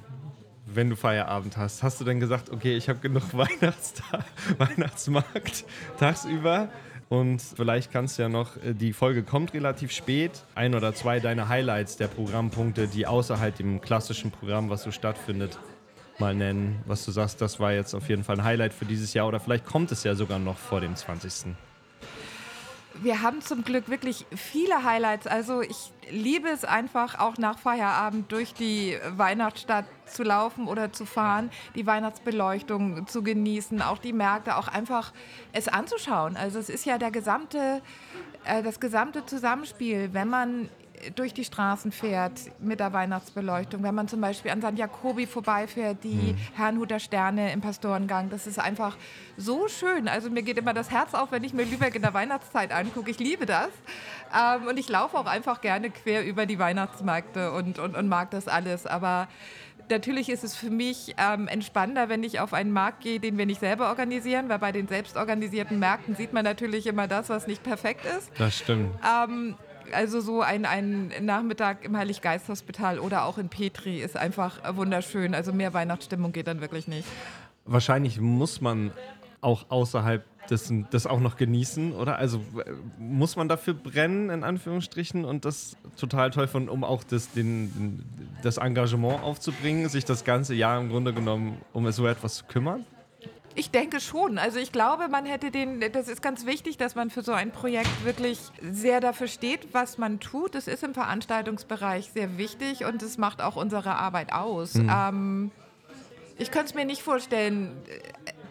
wenn 0.67 0.91
du 0.91 0.97
Feierabend 0.97 1.57
hast? 1.57 1.83
Hast 1.83 2.01
du 2.01 2.05
dann 2.05 2.21
gesagt, 2.21 2.51
okay, 2.51 2.77
ich 2.77 2.89
habe 2.89 3.01
genug 3.01 3.23
Weihnachtstag, 3.33 4.25
Weihnachtsmarkt 4.59 5.65
tagsüber? 5.99 6.69
Und 7.09 7.43
vielleicht 7.43 7.93
kannst 7.93 8.19
du 8.19 8.23
ja 8.23 8.29
noch, 8.29 8.57
äh, 8.57 8.75
die 8.75 8.93
Folge 8.93 9.23
kommt 9.23 9.53
relativ 9.53 9.93
spät, 9.93 10.45
ein 10.55 10.75
oder 10.75 10.95
zwei 10.95 11.21
deiner 11.21 11.49
Highlights 11.49 11.97
der 11.97 12.09
Programmpunkte, 12.09 12.89
die 12.89 13.07
außerhalb 13.07 13.55
dem 13.57 13.81
klassischen 13.81 14.31
Programm, 14.31 14.71
was 14.71 14.83
so 14.83 14.91
stattfindet, 14.91 15.59
mal 16.19 16.35
nennen. 16.35 16.83
Was 16.87 17.05
du 17.05 17.13
sagst, 17.13 17.41
das 17.41 17.61
war 17.61 17.73
jetzt 17.73 17.95
auf 17.95 18.09
jeden 18.09 18.25
Fall 18.25 18.39
ein 18.39 18.45
Highlight 18.45 18.73
für 18.73 18.85
dieses 18.85 19.15
Jahr 19.15 19.29
oder 19.29 19.39
vielleicht 19.39 19.67
kommt 19.67 19.93
es 19.93 20.03
ja 20.03 20.15
sogar 20.15 20.39
noch 20.39 20.57
vor 20.57 20.81
dem 20.81 20.97
20 20.97 21.55
wir 23.03 23.23
haben 23.23 23.41
zum 23.41 23.65
Glück 23.65 23.89
wirklich 23.89 24.27
viele 24.35 24.85
Highlights. 24.85 25.27
Also 25.27 25.63
ich 25.63 25.93
liebe 26.11 26.49
es 26.49 26.65
einfach 26.65 27.19
auch 27.19 27.37
nach 27.39 27.59
Feierabend 27.59 28.31
durch 28.31 28.55
die 28.55 28.97
Weihnachtsstadt 29.17 29.87
zu 30.07 30.23
laufen 30.23 30.69
oder 30.69 30.93
zu 30.93 31.07
fahren, 31.07 31.51
die 31.75 31.87
Weihnachtsbeleuchtung 31.87 33.07
zu 33.07 33.23
genießen, 33.23 33.83
auch 33.83 33.99
die 33.99 34.13
Märkte, 34.13 34.57
auch 34.57 34.69
einfach 34.69 35.13
es 35.53 35.69
anzuschauen. 35.69 36.37
Also 36.37 36.59
es 36.59 36.69
ist 36.69 36.85
ja 36.85 36.99
der 36.99 37.11
gesamte, 37.11 37.83
äh, 38.45 38.63
das 38.63 38.81
gesamte 38.81 39.27
Zusammenspiel, 39.27 40.11
wenn 40.13 40.29
man 40.29 40.69
durch 41.15 41.35
die 41.35 41.45
Straßen 41.45 41.93
fährt 41.93 42.41
mit 42.61 42.81
der 42.81 42.93
Weihnachtsbeleuchtung, 42.93 43.83
wenn 43.83 43.95
man 43.95 44.09
zum 44.09 44.21
Beispiel 44.21 44.51
an 44.51 44.63
St. 44.63 44.79
Jakobi 44.79 45.27
vorbeifährt, 45.27 46.03
die 46.05 46.33
mhm. 46.33 46.37
Herrnhuter 46.55 46.99
Sterne 46.99 47.53
im 47.53 47.61
Pastorengang, 47.61 48.31
das 48.31 48.47
ist 48.47 48.59
einfach 48.59 48.97
so 49.37 49.69
schön. 49.69 50.09
Also 50.09 50.31
mir 50.31 50.43
geht 50.43 50.59
immer 50.59 50.75
das 50.75 50.91
Herz 50.91 51.15
auf, 51.15 51.33
wenn 51.33 51.45
ich 51.45 51.53
mir 51.53 51.65
Lübeck 51.65 51.95
in 51.95 52.03
der 52.03 52.15
Weihnachtszeit 52.15 52.73
angucke. 52.73 53.11
Ich 53.11 53.19
liebe 53.19 53.47
das. 53.47 53.69
Ähm, 54.35 54.67
und 54.67 54.79
ich 54.79 54.89
laufe 54.89 55.19
auch 55.19 55.27
einfach 55.27 55.61
gerne 55.61 55.91
quer 55.91 56.25
über 56.25 56.47
die 56.47 56.59
Weihnachtsmärkte 56.59 57.53
und, 57.53 57.79
und, 57.79 57.97
und 57.97 58.09
mag 58.09 58.31
das 58.31 58.49
alles. 58.49 58.87
Aber 58.87 59.29
natürlich 59.91 60.29
ist 60.29 60.45
es 60.45 60.57
für 60.57 60.71
mich 60.71 61.15
ähm, 61.19 61.49
entspannender, 61.49 62.09
wenn 62.09 62.23
ich 62.23 62.41
auf 62.41 62.53
einen 62.53 62.73
Markt 62.73 63.03
gehe, 63.03 63.21
den 63.21 63.37
wir 63.39 63.47
nicht 63.47 63.61
selber 63.61 63.89
organisieren, 63.89 64.49
weil 64.49 64.59
bei 64.59 64.73
den 64.73 64.89
selbstorganisierten 64.89 65.79
Märkten 65.79 66.15
sieht 66.15 66.33
man 66.33 66.45
natürlich 66.45 66.87
immer 66.87 67.09
das, 67.09 67.29
was 67.29 67.47
nicht 67.47 67.63
perfekt 67.63 68.05
ist. 68.05 68.31
Das 68.39 68.57
stimmt. 68.57 68.95
Ähm, 69.05 69.57
also 69.93 70.21
so 70.21 70.41
ein, 70.41 70.65
ein 70.65 71.13
Nachmittag 71.23 71.85
im 71.85 71.97
Heiliggeisthospital 71.97 72.99
oder 72.99 73.25
auch 73.25 73.39
in 73.39 73.49
Petri 73.49 74.01
ist 74.01 74.17
einfach 74.17 74.61
wunderschön. 74.77 75.35
Also 75.35 75.53
mehr 75.53 75.75
Weihnachtsstimmung 75.75 76.33
geht 76.33 76.47
dann 76.47 76.61
wirklich 76.61 76.89
nicht. 76.89 77.07
Wahrscheinlich 77.65 78.21
muss 78.21 78.61
man 78.61 78.93
auch 79.41 79.67
außerhalb 79.71 80.25
dessen 80.51 80.87
das 80.91 81.07
auch 81.07 81.21
noch 81.21 81.37
genießen, 81.37 81.93
oder? 81.93 82.19
Also 82.19 82.41
muss 82.99 83.37
man 83.37 83.49
dafür 83.49 83.75
brennen, 83.75 84.31
in 84.31 84.45
Anführungsstrichen, 84.45 85.25
und 85.25 85.45
das 85.45 85.77
total 85.97 86.31
toll 86.31 86.49
finden, 86.49 86.69
um 86.69 86.85
auch 86.85 87.05
das, 87.05 87.31
den, 87.33 88.05
das 88.43 88.59
Engagement 88.59 89.23
aufzubringen, 89.23 89.89
sich 89.89 90.05
das 90.05 90.25
ganze 90.25 90.55
Jahr 90.55 90.81
im 90.81 90.91
Grunde 90.91 91.13
genommen 91.13 91.59
um 91.73 91.91
so 91.93 92.07
etwas 92.07 92.37
zu 92.37 92.45
kümmern? 92.45 92.85
Ich 93.57 93.71
denke 93.71 94.01
schon. 94.01 94.39
Also 94.39 94.59
ich 94.59 94.73
glaube, 94.73 95.09
man 95.09 95.27
hätte 95.27 95.51
den, 95.51 95.81
das 95.93 96.09
ist 96.09 96.23
ganz 96.23 96.47
wichtig, 96.47 96.77
dass 96.77 96.95
man 96.95 97.11
für 97.11 97.23
so 97.23 97.33
ein 97.33 97.53
Projekt 97.53 98.05
wirklich 98.05 98.41
sehr 98.61 99.01
dafür 99.01 99.29
steht, 99.29 99.73
was 99.73 99.99
man 99.99 100.21
tut. 100.21 100.55
Das 100.55 100.67
ist 100.67 100.83
im 100.83 100.95
Veranstaltungsbereich 100.95 102.11
sehr 102.13 102.37
wichtig 102.37 102.85
und 102.85 103.03
es 103.03 103.17
macht 103.19 103.41
auch 103.41 103.57
unsere 103.57 103.97
Arbeit 103.97 104.33
aus. 104.33 104.75
Mhm. 104.75 104.91
Ähm, 104.91 105.51
ich 106.37 106.51
könnte 106.51 106.67
es 106.67 106.75
mir 106.75 106.85
nicht 106.85 107.03
vorstellen, 107.03 107.71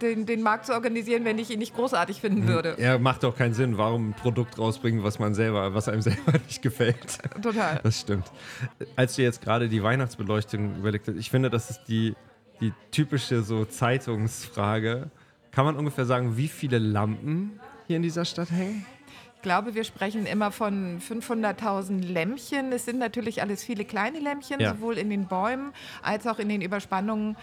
den, 0.02 0.26
den, 0.26 0.42
Markt 0.42 0.66
zu 0.66 0.74
organisieren, 0.74 1.26
wenn 1.26 1.38
ich 1.38 1.50
ihn 1.50 1.60
nicht 1.60 1.76
großartig 1.76 2.22
finden 2.22 2.44
mhm. 2.44 2.48
würde. 2.48 2.76
Ja, 2.80 2.98
macht 2.98 3.26
auch 3.26 3.36
keinen 3.36 3.54
Sinn. 3.54 3.78
Warum 3.78 4.10
ein 4.10 4.14
Produkt 4.14 4.58
rausbringen, 4.58 5.04
was 5.04 5.20
man 5.20 5.34
selber, 5.34 5.74
was 5.74 5.90
einem 5.90 6.02
selber 6.02 6.34
nicht 6.48 6.62
gefällt? 6.62 7.20
Total. 7.42 7.82
Das 7.84 8.00
stimmt. 8.00 8.32
Als 8.96 9.16
du 9.16 9.22
jetzt 9.22 9.42
gerade 9.42 9.68
die 9.68 9.84
Weihnachtsbeleuchtung 9.84 10.78
überlegt 10.78 11.08
hast, 11.08 11.18
ich 11.18 11.30
finde, 11.30 11.50
das 11.50 11.70
ist 11.70 11.82
die 11.88 12.16
die 12.64 12.74
typische 12.92 13.44
so 13.44 13.66
Zeitungsfrage. 13.66 15.10
Kann 15.52 15.66
man 15.66 15.76
ungefähr 15.76 16.06
sagen, 16.06 16.38
wie 16.38 16.48
viele 16.48 16.80
Lampen 16.80 17.60
hier 17.88 17.98
in 17.98 18.04
dieser 18.04 18.26
Stadt 18.26 18.52
hängen? 18.52 18.86
glaube, 19.44 19.76
wir 19.76 19.84
sprechen 19.84 20.26
immer 20.26 20.50
von 20.52 21.00
500.000 21.00 22.02
Lämpchen. 22.02 22.72
Es 22.72 22.86
sind 22.86 22.98
natürlich 22.98 23.44
alles 23.44 23.64
viele 23.64 23.86
kleine 23.86 24.20
Lämpchen, 24.20 24.60
Ja. 24.60 24.74
sowohl 24.74 24.98
in 24.98 25.12
den 25.12 25.28
Bäumen 25.28 25.74
als 26.02 26.26
auch 26.26 26.40
in 26.40 26.50
den 26.50 26.62
Überspannungen 26.62 27.36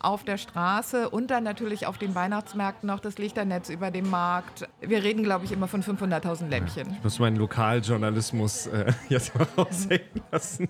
auf 0.00 0.24
der 0.24 0.38
Straße 0.38 1.10
und 1.10 1.30
dann 1.30 1.44
natürlich 1.44 1.86
auf 1.86 1.98
den 1.98 2.14
Weihnachtsmärkten 2.14 2.86
noch 2.86 3.00
das 3.00 3.18
Lichternetz 3.18 3.68
über 3.68 3.90
dem 3.90 4.08
Markt. 4.08 4.68
Wir 4.80 5.02
reden, 5.02 5.24
glaube 5.24 5.44
ich, 5.44 5.52
immer 5.52 5.66
von 5.68 5.82
500.000 5.82 6.48
Lämpchen. 6.48 6.94
Ich 6.96 7.04
muss 7.04 7.18
meinen 7.18 7.36
Lokaljournalismus 7.36 8.68
äh, 8.68 8.92
jetzt 9.08 9.34
mal 9.34 9.46
raushängen 9.56 10.22
lassen. 10.30 10.68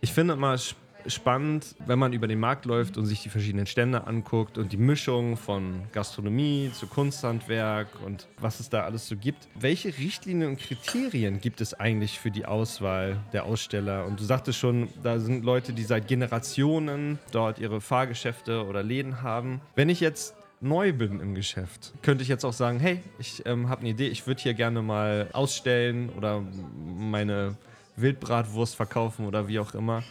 Ich 0.00 0.12
finde 0.12 0.34
immer 0.34 0.56
spannend, 1.06 1.74
wenn 1.86 1.98
man 1.98 2.12
über 2.12 2.26
den 2.26 2.40
Markt 2.40 2.64
läuft 2.64 2.96
und 2.96 3.06
sich 3.06 3.22
die 3.22 3.28
verschiedenen 3.28 3.66
Stände 3.66 4.06
anguckt 4.06 4.58
und 4.58 4.72
die 4.72 4.76
Mischung 4.76 5.36
von 5.36 5.82
Gastronomie 5.92 6.70
zu 6.72 6.86
Kunsthandwerk 6.86 7.88
und 8.04 8.28
was 8.38 8.60
es 8.60 8.68
da 8.68 8.84
alles 8.84 9.08
so 9.08 9.16
gibt. 9.16 9.48
Welche 9.58 9.88
Richtlinien 9.88 10.50
und 10.50 10.58
Kriterien 10.58 11.40
gibt 11.40 11.60
es 11.60 11.74
eigentlich 11.74 12.18
für 12.18 12.30
die 12.30 12.46
Auswahl 12.46 13.18
der 13.32 13.44
Aussteller? 13.44 14.06
Und 14.06 14.20
du 14.20 14.24
sagtest 14.24 14.58
schon, 14.58 14.88
da 15.02 15.18
sind 15.18 15.44
Leute, 15.44 15.72
die 15.72 15.84
seit 15.84 16.08
Generationen 16.08 17.18
dort 17.30 17.58
ihre 17.58 17.80
Fahrgeschäfte 17.80 18.64
oder 18.66 18.82
Läden 18.82 19.22
haben. 19.22 19.60
Wenn 19.74 19.88
ich 19.88 20.00
jetzt 20.00 20.34
neu 20.60 20.92
bin 20.92 21.20
im 21.20 21.34
Geschäft, 21.34 21.92
könnte 22.02 22.22
ich 22.22 22.28
jetzt 22.28 22.44
auch 22.44 22.52
sagen, 22.52 22.78
hey, 22.78 23.00
ich 23.18 23.44
ähm, 23.46 23.68
habe 23.68 23.80
eine 23.80 23.90
Idee, 23.90 24.08
ich 24.08 24.26
würde 24.26 24.40
hier 24.40 24.54
gerne 24.54 24.80
mal 24.80 25.28
ausstellen 25.32 26.10
oder 26.10 26.42
meine 26.84 27.56
Wildbratwurst 27.96 28.76
verkaufen 28.76 29.26
oder 29.26 29.48
wie 29.48 29.58
auch 29.58 29.74
immer. 29.74 30.02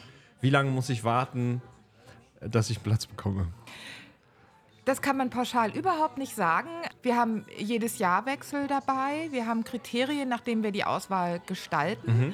Wie 0.42 0.50
lange 0.50 0.72
muss 0.72 0.90
ich 0.90 1.04
warten, 1.04 1.62
dass 2.42 2.70
ich 2.70 2.82
Platz 2.82 3.06
bekomme? 3.06 3.48
Das 4.86 5.04
kann 5.04 5.16
man 5.16 5.30
pauschal 5.30 5.70
überhaupt 5.78 6.18
nicht 6.18 6.36
sagen. 6.36 6.70
Wir 7.04 7.16
haben 7.16 7.46
jedes 7.56 8.00
Jahr 8.00 8.26
Wechsel 8.26 8.68
dabei. 8.68 9.28
Wir 9.30 9.46
haben 9.46 9.64
Kriterien, 9.64 10.28
nach 10.28 10.42
denen 10.42 10.64
wir 10.64 10.72
die 10.72 10.84
Auswahl 10.84 11.40
gestalten. 11.46 12.34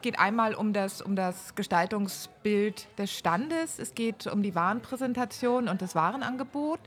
geht 0.00 0.18
einmal 0.18 0.54
um 0.54 0.72
das, 0.72 1.00
um 1.00 1.14
das 1.14 1.54
Gestaltungsbild 1.54 2.88
des 2.98 3.16
Standes, 3.16 3.78
es 3.78 3.94
geht 3.94 4.26
um 4.26 4.42
die 4.42 4.54
Warenpräsentation 4.54 5.68
und 5.68 5.80
das 5.80 5.94
Warenangebot. 5.94 6.80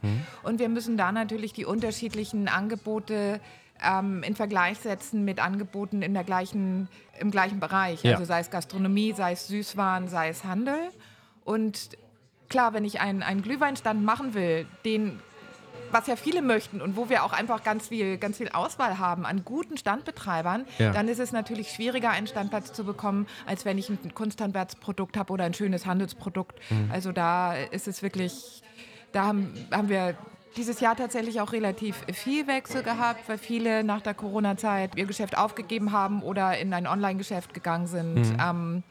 Und 0.43 0.60
wir 0.60 0.67
müssen 0.69 0.98
da 0.98 1.12
natürlich 1.12 1.53
die 1.53 1.65
unterschiedlichen 1.65 2.48
Angebote 2.48 3.39
ähm, 3.84 4.24
in 4.24 4.36
Vergleich 4.36 4.77
setzen 4.79 5.25
mit 5.25 5.39
Angeboten 5.39 6.01
in 6.01 6.13
der 6.13 6.24
gleichen, 6.24 6.88
im 7.20 7.32
gleichen 7.32 7.60
Bereich. 7.60 8.03
Ja. 8.03 8.13
Also 8.13 8.25
sei 8.25 8.39
es 8.39 8.50
Gastronomie, 8.50 9.13
sei 9.13 9.34
es 9.34 9.48
Süßwaren, 9.48 10.08
sei 10.08 10.29
es 10.29 10.44
Handel. 10.44 10.77
Und 11.44 11.89
klar, 12.50 12.74
wenn 12.74 12.86
ich 12.86 13.01
einen, 13.01 13.24
einen 13.24 13.41
Glühweinstand 13.41 14.03
machen 14.03 14.34
will, 14.34 14.65
den 14.86 15.20
was 15.91 16.08
ja 16.08 16.15
viele 16.15 16.41
möchten 16.41 16.82
und 16.82 16.98
wo 16.98 17.10
wir 17.10 17.24
auch 17.24 17.32
einfach 17.32 17.63
ganz 17.63 17.88
viel, 17.89 18.17
ganz 18.17 18.38
viel 18.38 18.50
Auswahl 18.50 18.98
haben 18.98 19.25
an 19.25 19.46
guten 19.46 19.77
Standbetreibern, 19.77 20.65
Ja. 20.77 20.91
dann 20.91 21.08
ist 21.08 21.20
es 21.20 21.32
natürlich 21.32 21.70
schwieriger, 21.70 22.10
einen 22.10 22.27
Standplatz 22.27 22.74
zu 22.74 22.84
bekommen, 22.84 23.27
als 23.46 23.65
wenn 23.65 23.77
ich 23.77 23.89
ein 23.89 24.13
Kunsthandwerksprodukt 24.13 25.15
habe 25.15 25.32
oder 25.32 25.46
ein 25.46 25.53
schönes 25.53 25.86
Handelsprodukt. 25.86 26.60
Also 26.91 27.12
da 27.12 27.53
ist 27.53 27.88
es 27.88 28.01
wirklich, 28.01 28.62
da 29.13 29.25
haben, 29.27 29.53
haben 29.72 29.88
wir 29.88 30.15
dieses 30.57 30.79
Jahr 30.79 30.95
tatsächlich 30.95 31.41
auch 31.41 31.51
relativ 31.51 31.95
viel 32.13 32.47
Wechsel 32.47 32.83
gehabt, 32.83 33.27
weil 33.27 33.38
viele 33.38 33.83
nach 33.83 34.01
der 34.01 34.13
Corona-Zeit 34.13 34.95
ihr 34.95 35.05
Geschäft 35.05 35.38
aufgegeben 35.38 35.91
haben 35.91 36.21
oder 36.24 36.57
in 36.57 36.74
ein 36.74 36.88
Online-Geschäft 36.88 37.53
gegangen 37.53 37.88
sind. 37.88 38.35
Ähm, 38.39 38.83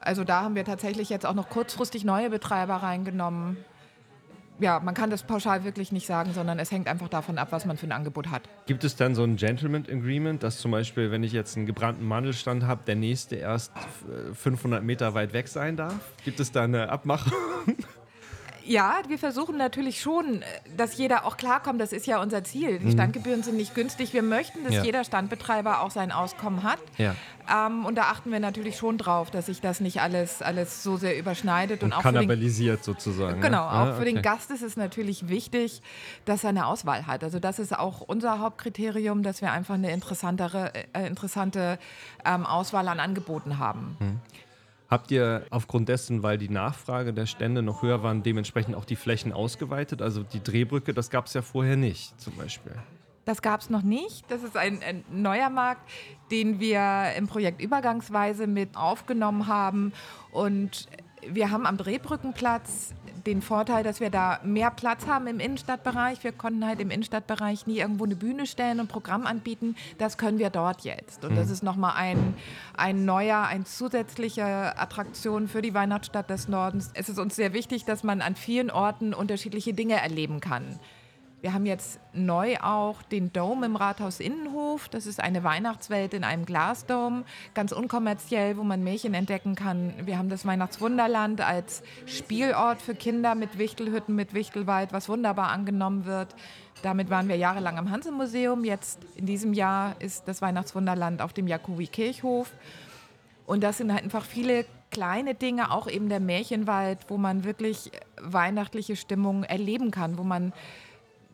also 0.00 0.24
da 0.24 0.42
haben 0.42 0.54
wir 0.54 0.64
tatsächlich 0.64 1.08
jetzt 1.08 1.26
auch 1.26 1.34
noch 1.34 1.48
kurzfristig 1.48 2.04
neue 2.04 2.30
Betreiber 2.30 2.76
reingenommen. 2.76 3.56
Ja, 4.60 4.78
man 4.78 4.94
kann 4.94 5.10
das 5.10 5.24
pauschal 5.24 5.64
wirklich 5.64 5.90
nicht 5.90 6.06
sagen, 6.06 6.32
sondern 6.32 6.60
es 6.60 6.70
hängt 6.70 6.86
einfach 6.86 7.08
davon 7.08 7.38
ab, 7.38 7.48
was 7.50 7.64
man 7.64 7.76
für 7.76 7.86
ein 7.86 7.92
Angebot 7.92 8.30
hat. 8.30 8.42
Gibt 8.66 8.84
es 8.84 8.94
dann 8.94 9.16
so 9.16 9.24
ein 9.24 9.34
Gentleman 9.34 9.84
Agreement, 9.90 10.44
dass 10.44 10.58
zum 10.58 10.70
Beispiel, 10.70 11.10
wenn 11.10 11.24
ich 11.24 11.32
jetzt 11.32 11.56
einen 11.56 11.66
gebrannten 11.66 12.06
Mandelstand 12.06 12.64
habe, 12.64 12.82
der 12.86 12.94
nächste 12.94 13.34
erst 13.34 13.72
äh, 13.76 14.32
500 14.32 14.84
Meter 14.84 15.14
weit 15.14 15.32
weg 15.32 15.48
sein 15.48 15.76
darf? 15.76 15.98
Gibt 16.24 16.38
es 16.38 16.52
da 16.52 16.62
eine 16.62 16.88
Abmachung? 16.88 17.32
Ja, 18.66 18.96
wir 19.08 19.18
versuchen 19.18 19.56
natürlich 19.58 20.00
schon, 20.00 20.40
äh, 20.42 20.44
dass 20.76 20.96
jeder 20.96 21.26
auch 21.26 21.36
klarkommt. 21.36 21.80
Das 21.80 21.92
ist 21.92 22.06
ja 22.06 22.20
unser 22.22 22.44
Ziel. 22.44 22.78
Die 22.78 22.90
Standgebühren 22.92 23.42
sind 23.42 23.56
nicht 23.56 23.74
günstig. 23.74 24.12
Wir 24.14 24.22
möchten, 24.22 24.64
dass 24.64 24.72
Ja. 24.74 24.82
jeder 24.84 25.04
Standbetreiber 25.04 25.82
auch 25.82 25.90
sein 25.90 26.10
Auskommen 26.12 26.62
hat. 26.62 26.78
Ja. 26.96 27.14
Ähm, 27.46 27.84
und 27.84 27.96
da 27.96 28.04
achten 28.04 28.32
wir 28.32 28.40
natürlich 28.40 28.78
schon 28.78 28.96
drauf, 28.96 29.30
dass 29.30 29.46
sich 29.46 29.60
das 29.60 29.80
nicht 29.80 30.00
alles, 30.00 30.40
alles 30.40 30.82
so 30.82 30.96
sehr 30.96 31.18
überschneidet. 31.18 31.82
Und, 31.82 31.88
Und 31.88 31.92
auch 31.92 32.00
für 32.02 32.08
den, 32.08 32.14
kannibalisiert 32.14 32.82
sozusagen. 32.82 33.40
ne? 33.40 33.46
genau, 33.46 33.64
auch 33.66 33.70
Ah, 33.88 33.94
für 33.94 34.04
den 34.06 34.18
okay. 34.18 34.22
Gast 34.22 34.50
ist 34.50 34.62
es 34.62 34.76
natürlich 34.78 35.28
wichtig, 35.28 35.82
dass 36.24 36.42
er 36.42 36.48
eine 36.50 36.66
Auswahl 36.66 37.06
hat. 37.06 37.22
Also 37.22 37.38
das 37.40 37.58
ist 37.58 37.78
auch 37.78 38.00
unser 38.00 38.38
Hauptkriterium, 38.38 39.22
dass 39.22 39.42
wir 39.42 39.52
einfach 39.52 39.74
eine 39.74 39.90
interessantere, 39.92 40.72
äh, 40.94 41.06
interessante 41.06 41.78
ähm, 42.24 42.46
Auswahl 42.46 42.88
an 42.88 42.98
Angeboten 42.98 43.58
haben. 43.58 43.98
Habt 44.88 45.10
ihr 45.10 45.46
aufgrund 45.50 45.88
dessen, 45.88 46.22
weil 46.22 46.38
die 46.38 46.48
Nachfrage 46.48 47.12
der 47.14 47.26
Stände 47.26 47.62
noch 47.62 47.82
höher 47.82 48.02
waren, 48.02 48.22
dementsprechend 48.22 48.74
auch 48.76 48.84
die 48.84 48.96
Flächen 48.96 49.32
ausgeweitet? 49.32 50.02
Also 50.02 50.22
die 50.22 50.42
Drehbrücke, 50.42 50.92
das 50.92 51.10
gab 51.10 51.26
es 51.26 51.34
ja 51.34 51.42
vorher 51.42 51.76
nicht 51.76 52.20
zum 52.20 52.36
Beispiel. 52.36 52.72
Das 53.24 53.40
gab 53.40 53.60
es 53.60 53.70
noch 53.70 53.82
nicht. 53.82 54.30
Das 54.30 54.42
ist 54.42 54.56
ein, 54.56 54.82
ein 54.82 55.04
neuer 55.10 55.48
Markt, 55.48 55.88
den 56.30 56.60
wir 56.60 57.12
im 57.16 57.26
Projekt 57.26 57.62
übergangsweise 57.62 58.46
mit 58.46 58.76
aufgenommen 58.76 59.46
haben. 59.46 59.92
Und 60.30 60.88
wir 61.26 61.50
haben 61.50 61.64
am 61.66 61.78
Drehbrückenplatz 61.78 62.92
den 63.26 63.42
Vorteil, 63.42 63.82
dass 63.82 64.00
wir 64.00 64.10
da 64.10 64.40
mehr 64.44 64.70
Platz 64.70 65.06
haben 65.06 65.26
im 65.26 65.40
Innenstadtbereich. 65.40 66.22
Wir 66.24 66.32
konnten 66.32 66.66
halt 66.66 66.80
im 66.80 66.90
Innenstadtbereich 66.90 67.66
nie 67.66 67.78
irgendwo 67.78 68.04
eine 68.04 68.16
Bühne 68.16 68.46
stellen 68.46 68.80
und 68.80 68.88
Programm 68.88 69.26
anbieten. 69.26 69.76
Das 69.98 70.18
können 70.18 70.38
wir 70.38 70.50
dort 70.50 70.82
jetzt. 70.82 71.24
Und 71.24 71.36
das 71.36 71.50
ist 71.50 71.62
nochmal 71.62 71.94
ein, 71.96 72.34
ein 72.76 73.04
neuer, 73.04 73.42
ein 73.42 73.66
zusätzliche 73.66 74.44
Attraktion 74.78 75.48
für 75.48 75.62
die 75.62 75.74
Weihnachtsstadt 75.74 76.28
des 76.30 76.48
Nordens. 76.48 76.90
Es 76.94 77.08
ist 77.08 77.18
uns 77.18 77.36
sehr 77.36 77.52
wichtig, 77.52 77.84
dass 77.84 78.02
man 78.02 78.20
an 78.20 78.36
vielen 78.36 78.70
Orten 78.70 79.14
unterschiedliche 79.14 79.74
Dinge 79.74 80.00
erleben 80.00 80.40
kann. 80.40 80.78
Wir 81.44 81.52
haben 81.52 81.66
jetzt 81.66 82.00
neu 82.14 82.56
auch 82.62 83.02
den 83.02 83.30
Dome 83.30 83.66
im 83.66 83.76
Rathaus 83.76 84.18
Innenhof. 84.18 84.88
Das 84.88 85.04
ist 85.04 85.20
eine 85.20 85.44
Weihnachtswelt 85.44 86.14
in 86.14 86.24
einem 86.24 86.46
Glasdome, 86.46 87.24
ganz 87.52 87.72
unkommerziell, 87.72 88.56
wo 88.56 88.64
man 88.64 88.82
Märchen 88.82 89.12
entdecken 89.12 89.54
kann. 89.54 89.92
Wir 90.06 90.16
haben 90.16 90.30
das 90.30 90.46
Weihnachtswunderland 90.46 91.42
als 91.42 91.82
Spielort 92.06 92.80
für 92.80 92.94
Kinder 92.94 93.34
mit 93.34 93.58
Wichtelhütten, 93.58 94.14
mit 94.14 94.32
Wichtelwald, 94.32 94.94
was 94.94 95.10
wunderbar 95.10 95.50
angenommen 95.50 96.06
wird. 96.06 96.34
Damit 96.80 97.10
waren 97.10 97.28
wir 97.28 97.36
jahrelang 97.36 97.76
am 97.76 97.90
Hanse-Museum. 97.90 98.64
Jetzt 98.64 99.00
in 99.14 99.26
diesem 99.26 99.52
Jahr 99.52 99.96
ist 100.00 100.26
das 100.26 100.40
Weihnachtswunderland 100.40 101.20
auf 101.20 101.34
dem 101.34 101.46
Jakobi-Kirchhof. 101.46 102.50
Und 103.44 103.62
das 103.62 103.76
sind 103.76 103.92
halt 103.92 104.02
einfach 104.02 104.24
viele 104.24 104.64
kleine 104.90 105.34
Dinge, 105.34 105.72
auch 105.72 105.88
eben 105.88 106.08
der 106.08 106.20
Märchenwald, 106.20 107.00
wo 107.08 107.18
man 107.18 107.44
wirklich 107.44 107.90
weihnachtliche 108.18 108.96
Stimmung 108.96 109.44
erleben 109.44 109.90
kann, 109.90 110.16
wo 110.16 110.22
man 110.22 110.54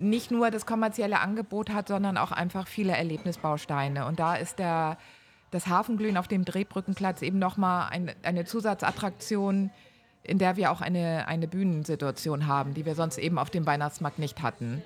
nicht 0.00 0.30
nur 0.30 0.50
das 0.50 0.66
kommerzielle 0.66 1.20
Angebot 1.20 1.70
hat, 1.70 1.88
sondern 1.88 2.16
auch 2.16 2.32
einfach 2.32 2.66
viele 2.66 2.96
Erlebnisbausteine. 2.96 4.06
Und 4.06 4.18
da 4.18 4.34
ist 4.34 4.58
der, 4.58 4.96
das 5.50 5.66
Hafenglühen 5.66 6.16
auf 6.16 6.26
dem 6.26 6.44
Drehbrückenplatz 6.44 7.22
eben 7.22 7.38
nochmal 7.38 7.88
ein, 7.90 8.10
eine 8.22 8.44
Zusatzattraktion, 8.44 9.70
in 10.22 10.38
der 10.38 10.56
wir 10.56 10.72
auch 10.72 10.80
eine, 10.80 11.28
eine 11.28 11.48
Bühnensituation 11.48 12.46
haben, 12.46 12.74
die 12.74 12.86
wir 12.86 12.94
sonst 12.94 13.18
eben 13.18 13.38
auf 13.38 13.50
dem 13.50 13.66
Weihnachtsmarkt 13.66 14.18
nicht 14.18 14.42
hatten. 14.42 14.82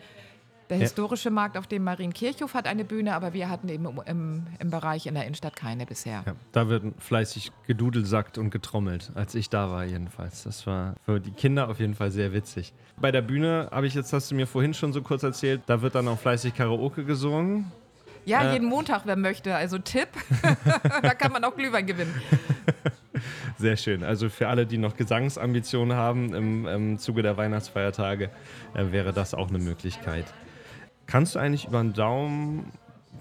Der 0.74 0.80
Ja. 0.80 0.86
historische 0.88 1.30
Markt 1.30 1.56
auf 1.56 1.68
dem 1.68 1.84
Marienkirchhof 1.84 2.52
hat 2.54 2.66
eine 2.66 2.84
Bühne, 2.84 3.14
aber 3.14 3.32
wir 3.32 3.48
hatten 3.48 3.68
eben 3.68 3.86
im, 4.06 4.44
im, 4.58 4.70
Bereich 4.70 5.06
in 5.06 5.14
der 5.14 5.22
Innenstadt 5.22 5.54
keine 5.54 5.86
bisher. 5.86 6.24
Ja, 6.26 6.34
da 6.50 6.68
wird 6.68 6.82
fleißig 6.98 7.52
gedudelsackt 7.68 8.38
und 8.38 8.50
getrommelt, 8.50 9.12
als 9.14 9.36
ich 9.36 9.48
da 9.48 9.70
war 9.70 9.84
jedenfalls. 9.84 10.42
Das 10.42 10.66
war 10.66 10.94
für 11.06 11.20
die 11.20 11.30
Kinder 11.30 11.68
auf 11.68 11.78
jeden 11.78 11.94
Fall 11.94 12.10
sehr 12.10 12.32
witzig. 12.32 12.72
Bei 13.00 13.12
der 13.12 13.22
Bühne 13.22 13.68
habe 13.70 13.86
ich 13.86 13.94
jetzt, 13.94 14.12
hast 14.12 14.32
du 14.32 14.34
mir 14.34 14.48
vorhin 14.48 14.74
schon 14.74 14.92
so 14.92 15.00
kurz 15.00 15.22
erzählt, 15.22 15.62
da 15.66 15.80
wird 15.80 15.94
dann 15.94 16.08
auch 16.08 16.18
fleißig 16.18 16.54
Karaoke 16.54 17.04
gesungen. 17.04 17.70
Ja, 18.24 18.42
Äh. 18.42 18.54
jeden 18.54 18.66
Montag, 18.68 19.02
wer 19.04 19.14
möchte. 19.16 19.54
Also 19.54 19.78
Tipp, 19.78 20.08
da 21.02 21.14
kann 21.14 21.30
man 21.30 21.44
auch 21.44 21.54
Glühwein 21.54 21.86
gewinnen. 21.86 22.12
Sehr 23.58 23.76
schön. 23.76 24.02
Also 24.02 24.28
für 24.28 24.48
alle, 24.48 24.66
die 24.66 24.78
noch 24.78 24.96
Gesangsambitionen 24.96 25.96
haben 25.96 26.34
im, 26.34 26.66
im 26.66 26.98
Zuge 26.98 27.22
der 27.22 27.36
Weihnachtsfeiertage, 27.36 28.30
äh, 28.74 28.90
wäre 28.90 29.12
das 29.12 29.34
auch 29.34 29.48
eine 29.50 29.58
Möglichkeit. 29.58 30.24
Kannst 31.06 31.34
du 31.34 31.38
eigentlich 31.38 31.66
über 31.66 31.82
den 31.82 31.92
Daumen 31.92 32.72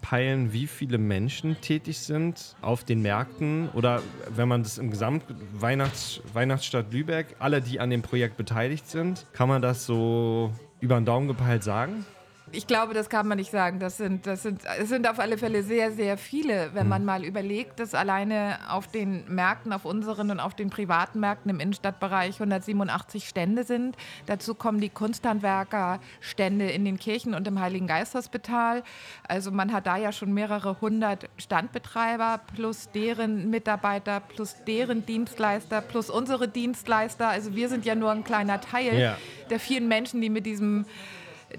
peilen, 0.01 0.51
wie 0.53 0.67
viele 0.67 0.97
Menschen 0.97 1.59
tätig 1.61 1.99
sind 1.99 2.55
auf 2.61 2.83
den 2.83 3.01
Märkten 3.01 3.69
oder 3.69 4.01
wenn 4.29 4.47
man 4.47 4.61
das 4.63 4.77
im 4.77 4.91
Gesamt 4.91 5.23
Weihnachts, 5.53 6.21
Weihnachtsstadt 6.33 6.91
Lübeck, 6.91 7.35
alle, 7.39 7.61
die 7.61 7.79
an 7.79 7.89
dem 7.89 8.01
Projekt 8.01 8.37
beteiligt 8.37 8.87
sind, 8.89 9.25
kann 9.33 9.47
man 9.47 9.61
das 9.61 9.85
so 9.85 10.51
über 10.81 10.95
den 10.95 11.05
Daumen 11.05 11.27
gepeilt 11.27 11.63
sagen? 11.63 12.05
Ich 12.53 12.67
glaube, 12.67 12.93
das 12.93 13.09
kann 13.09 13.27
man 13.27 13.37
nicht 13.37 13.51
sagen. 13.51 13.79
Das 13.79 13.97
sind, 13.97 14.27
das 14.27 14.43
sind, 14.43 14.61
es 14.79 14.87
sind 14.89 15.09
auf 15.09 15.19
alle 15.19 15.37
Fälle 15.37 15.63
sehr, 15.63 15.91
sehr 15.91 16.17
viele, 16.17 16.69
wenn 16.73 16.87
man 16.87 17.03
mal 17.03 17.25
überlegt, 17.25 17.79
dass 17.79 17.95
alleine 17.95 18.59
auf 18.69 18.87
den 18.87 19.23
Märkten, 19.27 19.73
auf 19.73 19.85
unseren 19.85 20.29
und 20.29 20.39
auf 20.39 20.53
den 20.53 20.69
privaten 20.69 21.19
Märkten 21.19 21.49
im 21.49 21.59
Innenstadtbereich 21.59 22.35
187 22.35 23.27
Stände 23.27 23.63
sind. 23.63 23.97
Dazu 24.27 24.53
kommen 24.53 24.79
die 24.79 24.89
Kunsthandwerkerstände 24.89 26.69
in 26.69 26.85
den 26.85 26.99
Kirchen 26.99 27.33
und 27.33 27.47
im 27.47 27.59
Heiligen 27.59 27.87
Geisthospital. 27.87 28.83
Also 29.27 29.51
man 29.51 29.73
hat 29.73 29.87
da 29.87 29.97
ja 29.97 30.11
schon 30.11 30.33
mehrere 30.33 30.79
hundert 30.79 31.29
Standbetreiber 31.37 32.41
plus 32.55 32.89
deren 32.93 33.49
Mitarbeiter 33.49 34.19
plus 34.19 34.55
deren 34.67 35.05
Dienstleister 35.05 35.81
plus 35.81 36.09
unsere 36.09 36.47
Dienstleister. 36.47 37.27
Also 37.29 37.55
wir 37.55 37.67
sind 37.69 37.85
ja 37.85 37.95
nur 37.95 38.11
ein 38.11 38.23
kleiner 38.23 38.61
Teil 38.61 38.99
Ja. 38.99 39.17
der 39.49 39.59
vielen 39.59 39.87
Menschen, 39.87 40.21
die 40.21 40.29
mit 40.29 40.45
diesem 40.45 40.85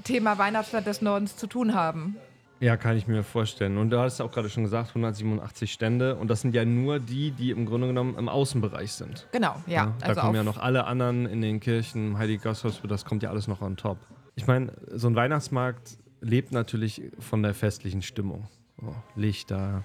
Thema 0.02 0.38
Weihnachtsstadt 0.38 0.86
des 0.86 1.02
Nordens 1.02 1.36
zu 1.36 1.46
tun 1.46 1.74
haben. 1.74 2.16
Ja, 2.60 2.76
kann 2.76 2.96
ich 2.96 3.06
mir 3.06 3.22
vorstellen. 3.22 3.76
Und 3.78 3.90
du 3.90 3.98
hast 3.98 4.20
auch 4.20 4.30
gerade 4.30 4.48
schon 4.48 4.62
gesagt, 4.62 4.90
187 4.90 5.72
Stände. 5.72 6.16
Und 6.16 6.28
das 6.28 6.40
sind 6.40 6.54
ja 6.54 6.64
nur 6.64 6.98
die, 6.98 7.30
die 7.30 7.50
im 7.50 7.66
Grunde 7.66 7.88
genommen 7.88 8.16
im 8.16 8.28
Außenbereich 8.28 8.92
sind. 8.92 9.28
Genau, 9.32 9.56
ja. 9.66 9.92
da 10.00 10.06
also 10.06 10.20
kommen 10.20 10.36
ja 10.36 10.44
noch 10.44 10.56
alle 10.56 10.84
anderen 10.84 11.26
in 11.26 11.42
den 11.42 11.60
Kirchen, 11.60 12.16
Heilige 12.16 12.42
Gasthospital, 12.42 12.88
das 12.88 13.04
kommt 13.04 13.22
ja 13.22 13.30
alles 13.30 13.48
noch 13.48 13.60
on 13.60 13.76
top. 13.76 13.98
Ich 14.36 14.46
meine, 14.46 14.72
so 14.88 15.08
ein 15.08 15.14
Weihnachtsmarkt 15.14 15.98
lebt 16.20 16.52
natürlich 16.52 17.02
von 17.18 17.42
der 17.42 17.54
festlichen 17.54 18.02
Stimmung. 18.02 18.48
Oh, 18.80 18.94
Lichter. 19.14 19.84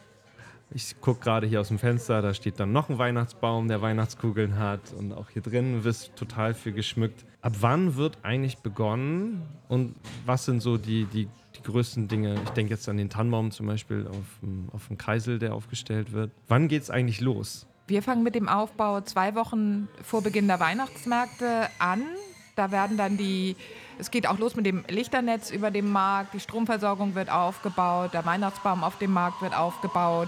Ich 0.71 1.01
gucke 1.01 1.21
gerade 1.21 1.47
hier 1.47 1.61
aus 1.61 1.69
dem 1.69 1.79
Fenster, 1.79 2.21
da 2.21 2.33
steht 2.33 2.59
dann 2.59 2.71
noch 2.71 2.89
ein 2.89 2.99
Weihnachtsbaum, 2.99 3.67
der 3.67 3.81
Weihnachtskugeln 3.81 4.59
hat. 4.59 4.93
Und 4.95 5.13
auch 5.13 5.29
hier 5.29 5.41
drin 5.41 5.83
wird 5.83 6.15
total 6.15 6.53
viel 6.53 6.73
geschmückt. 6.73 7.25
Ab 7.41 7.53
wann 7.61 7.95
wird 7.95 8.19
eigentlich 8.21 8.59
begonnen 8.59 9.41
und 9.67 9.95
was 10.25 10.45
sind 10.45 10.61
so 10.61 10.77
die, 10.77 11.05
die, 11.05 11.27
die 11.55 11.63
größten 11.63 12.07
Dinge? 12.07 12.35
Ich 12.43 12.49
denke 12.51 12.73
jetzt 12.73 12.87
an 12.87 12.97
den 12.97 13.09
Tannenbaum 13.09 13.49
zum 13.49 13.65
Beispiel 13.65 14.05
auf 14.07 14.39
dem, 14.43 14.69
auf 14.71 14.87
dem 14.87 14.97
Kreisel, 14.97 15.39
der 15.39 15.55
aufgestellt 15.55 16.11
wird. 16.11 16.31
Wann 16.47 16.67
geht 16.67 16.83
es 16.83 16.91
eigentlich 16.91 17.19
los? 17.19 17.65
Wir 17.87 18.03
fangen 18.03 18.21
mit 18.21 18.35
dem 18.35 18.47
Aufbau 18.47 19.01
zwei 19.01 19.33
Wochen 19.33 19.87
vor 20.03 20.21
Beginn 20.21 20.47
der 20.47 20.59
Weihnachtsmärkte 20.59 21.67
an. 21.79 22.03
Da 22.55 22.69
werden 22.71 22.97
dann 22.97 23.17
die, 23.17 23.55
es 23.97 24.11
geht 24.11 24.27
auch 24.27 24.37
los 24.37 24.55
mit 24.55 24.67
dem 24.67 24.83
Lichternetz 24.87 25.49
über 25.49 25.71
dem 25.71 25.91
Markt, 25.91 26.33
die 26.35 26.39
Stromversorgung 26.39 27.15
wird 27.15 27.31
aufgebaut, 27.31 28.13
der 28.13 28.25
Weihnachtsbaum 28.25 28.83
auf 28.83 28.97
dem 28.99 29.13
Markt 29.13 29.41
wird 29.41 29.57
aufgebaut 29.57 30.27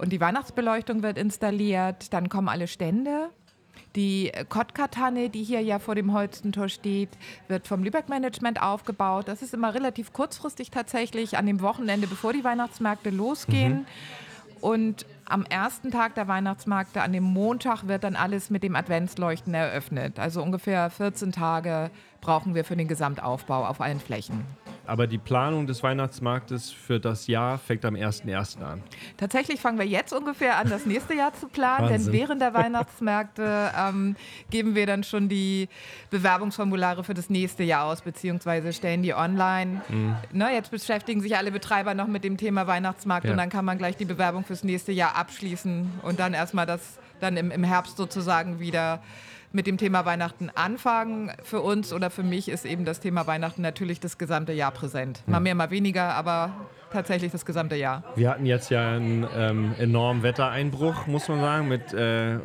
und 0.00 0.10
die 0.10 0.20
Weihnachtsbeleuchtung 0.20 1.02
wird 1.02 1.18
installiert. 1.18 2.12
Dann 2.12 2.28
kommen 2.28 2.48
alle 2.48 2.66
Stände. 2.66 3.30
Die 3.96 4.30
Kotka-Tanne, 4.48 5.30
die 5.30 5.42
hier 5.42 5.60
ja 5.60 5.78
vor 5.78 5.94
dem 5.94 6.12
Holstentor 6.12 6.68
steht, 6.68 7.10
wird 7.48 7.66
vom 7.66 7.82
Lübeck-Management 7.82 8.62
aufgebaut. 8.62 9.26
Das 9.26 9.42
ist 9.42 9.52
immer 9.52 9.74
relativ 9.74 10.12
kurzfristig 10.12 10.70
tatsächlich, 10.70 11.36
an 11.36 11.46
dem 11.46 11.60
Wochenende, 11.60 12.06
bevor 12.06 12.32
die 12.32 12.44
Weihnachtsmärkte 12.44 13.10
losgehen. 13.10 13.86
Und 14.60 15.06
am 15.24 15.44
ersten 15.44 15.90
Tag 15.90 16.14
der 16.14 16.28
Weihnachtsmärkte, 16.28 17.02
an 17.02 17.12
dem 17.12 17.24
Montag, 17.24 17.88
wird 17.88 18.04
dann 18.04 18.14
alles 18.14 18.50
mit 18.50 18.62
dem 18.62 18.76
Adventsleuchten 18.76 19.54
eröffnet. 19.54 20.18
Also 20.18 20.42
ungefähr 20.42 20.90
14 20.90 21.32
Tage 21.32 21.90
brauchen 22.20 22.54
wir 22.54 22.64
für 22.64 22.76
den 22.76 22.88
Gesamtaufbau 22.88 23.66
auf 23.66 23.80
allen 23.80 24.00
Flächen. 24.00 24.44
Aber 24.86 25.06
die 25.06 25.18
Planung 25.18 25.66
des 25.66 25.82
Weihnachtsmarktes 25.82 26.70
für 26.70 26.98
das 26.98 27.26
Jahr 27.26 27.58
fängt 27.58 27.84
am 27.84 27.94
1.1. 27.94 28.62
an. 28.62 28.82
Tatsächlich 29.16 29.60
fangen 29.60 29.78
wir 29.78 29.86
jetzt 29.86 30.12
ungefähr 30.12 30.56
an, 30.58 30.68
das 30.68 30.86
nächste 30.86 31.14
Jahr 31.14 31.32
zu 31.34 31.48
planen, 31.48 31.88
denn 31.88 32.12
während 32.12 32.42
der 32.42 32.54
Weihnachtsmärkte 33.00 33.70
ähm, 33.78 34.16
geben 34.50 34.74
wir 34.74 34.86
dann 34.86 35.04
schon 35.04 35.28
die 35.28 35.68
Bewerbungsformulare 36.10 37.04
für 37.04 37.14
das 37.14 37.30
nächste 37.30 37.62
Jahr 37.62 37.84
aus, 37.86 38.02
beziehungsweise 38.02 38.72
stellen 38.72 39.02
die 39.02 39.14
online. 39.14 39.80
Mhm. 39.88 40.16
Ne, 40.32 40.52
jetzt 40.52 40.70
beschäftigen 40.70 41.20
sich 41.20 41.36
alle 41.36 41.50
Betreiber 41.52 41.94
noch 41.94 42.06
mit 42.08 42.24
dem 42.24 42.36
Thema 42.36 42.66
Weihnachtsmarkt 42.66 43.26
Ja. 43.26 43.32
und 43.32 43.38
dann 43.38 43.48
kann 43.50 43.64
man 43.64 43.78
gleich 43.78 43.96
die 43.96 44.04
Bewerbung 44.04 44.44
fürs 44.44 44.64
nächste 44.64 44.92
Jahr 44.92 45.16
abschließen 45.16 46.00
und 46.02 46.20
dann 46.20 46.34
erstmal 46.34 46.66
das 46.66 46.98
dann 47.20 47.36
im, 47.36 47.50
im 47.50 47.64
Herbst 47.64 47.96
sozusagen 47.96 48.60
wieder 48.60 49.00
mit 49.52 49.66
dem 49.66 49.78
Thema 49.78 50.04
Weihnachten 50.04 50.50
anfangen. 50.54 51.32
Für 51.42 51.60
uns 51.60 51.92
oder 51.92 52.10
für 52.10 52.22
mich 52.22 52.48
ist 52.48 52.64
eben 52.64 52.84
das 52.84 53.00
Thema 53.00 53.26
Weihnachten 53.26 53.62
natürlich 53.62 54.00
das 54.00 54.18
gesamte 54.18 54.52
Jahr 54.52 54.70
präsent. 54.70 55.22
Mal 55.26 55.40
mehr, 55.40 55.54
mal 55.54 55.70
weniger, 55.70 56.14
aber 56.14 56.52
tatsächlich 56.92 57.32
das 57.32 57.44
gesamte 57.44 57.76
Jahr. 57.76 58.04
Wir 58.16 58.30
hatten 58.30 58.46
jetzt 58.46 58.70
ja 58.70 58.92
einen 58.92 59.26
ähm, 59.36 59.74
enormen 59.78 60.22
Wettereinbruch, 60.22 61.06
muss 61.06 61.28
man 61.28 61.40
sagen, 61.40 61.68
mit 61.68 61.92
äh, 61.92 62.38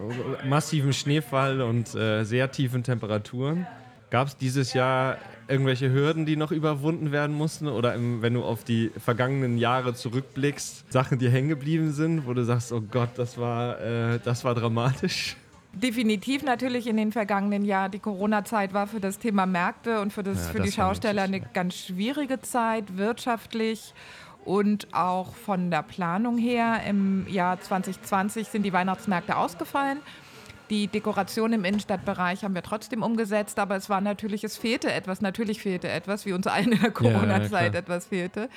massivem 0.48 0.94
Schneefall 0.94 1.62
und 1.62 1.94
äh, 1.96 2.24
sehr 2.24 2.52
tiefen 2.52 2.84
Temperaturen. 2.84 3.68
Gab 4.10 4.28
es 4.28 4.38
dieses 4.38 4.74
Jahr 4.74 5.18
irgendwelche 5.48 5.92
Hürden, 5.92 6.26
die 6.26 6.38
noch 6.38 6.52
überwunden 6.52 7.12
werden 7.12 7.36
mussten? 7.36 7.68
Oder 7.68 7.96
im, 7.96 8.22
wenn 8.22 8.34
du 8.34 8.44
auf 8.44 8.64
die 8.64 8.92
vergangenen 8.98 9.58
Jahre 9.58 9.94
zurückblickst, 9.94 10.92
Sachen, 10.92 11.20
die 11.20 11.30
hängen 11.30 11.50
geblieben 11.50 11.92
sind, 11.92 12.26
wo 12.26 12.34
du 12.34 12.44
sagst, 12.44 12.72
oh 12.72 12.82
Gott, 12.82 13.10
das 13.18 13.38
war, 13.38 13.80
äh, 13.82 14.20
das 14.24 14.44
war 14.44 14.56
dramatisch? 14.56 15.36
Definitiv 15.76 16.44
natürlich 16.44 16.88
in 16.88 16.98
den 16.98 17.12
vergangenen 17.12 17.66
Jahren. 17.66 17.92
Die 17.92 18.00
Corona-Zeit 18.00 18.74
war 18.74 18.88
für 18.88 19.00
das 19.02 19.20
Thema 19.20 19.46
Märkte 19.46 20.00
und 20.02 20.14
für, 20.14 20.24
das, 20.24 20.46
Ja, 20.46 20.52
für 20.54 20.60
die 20.60 20.70
das 20.70 20.78
war 20.78 20.88
Schausteller 20.88 21.24
eine 21.24 21.42
ganz 21.42 21.76
schwierige 21.76 22.42
Zeit, 22.42 22.98
wirtschaftlich 22.98 23.94
und 24.46 24.94
auch 24.94 25.36
von 25.36 25.72
der 25.72 25.82
Planung 25.82 26.38
her. 26.38 26.82
Im 26.88 27.28
Jahr 27.28 27.60
2020 27.60 28.48
sind 28.48 28.64
die 28.64 28.72
Weihnachtsmärkte 28.72 29.36
ausgefallen. 29.36 30.00
Die 30.70 30.88
Dekoration 30.88 31.54
im 31.54 31.64
Innenstadtbereich 31.64 32.44
haben 32.44 32.56
wir 32.56 32.64
trotzdem 32.64 33.04
umgesetzt, 33.04 33.60
aber 33.60 33.76
es 33.76 33.90
war 33.90 34.02
natürlich, 34.02 34.44
es 34.44 34.58
fehlte 34.58 34.92
etwas, 34.92 35.22
natürlich 35.22 35.62
fehlte 35.62 35.90
etwas, 35.90 36.26
wie 36.26 36.34
uns 36.34 36.48
allen 36.48 36.72
in 36.72 36.82
der 36.82 36.92
Corona-Zeit 36.92 37.72
klar. 37.72 37.76
etwas 37.76 38.08
fehlte. 38.08 38.50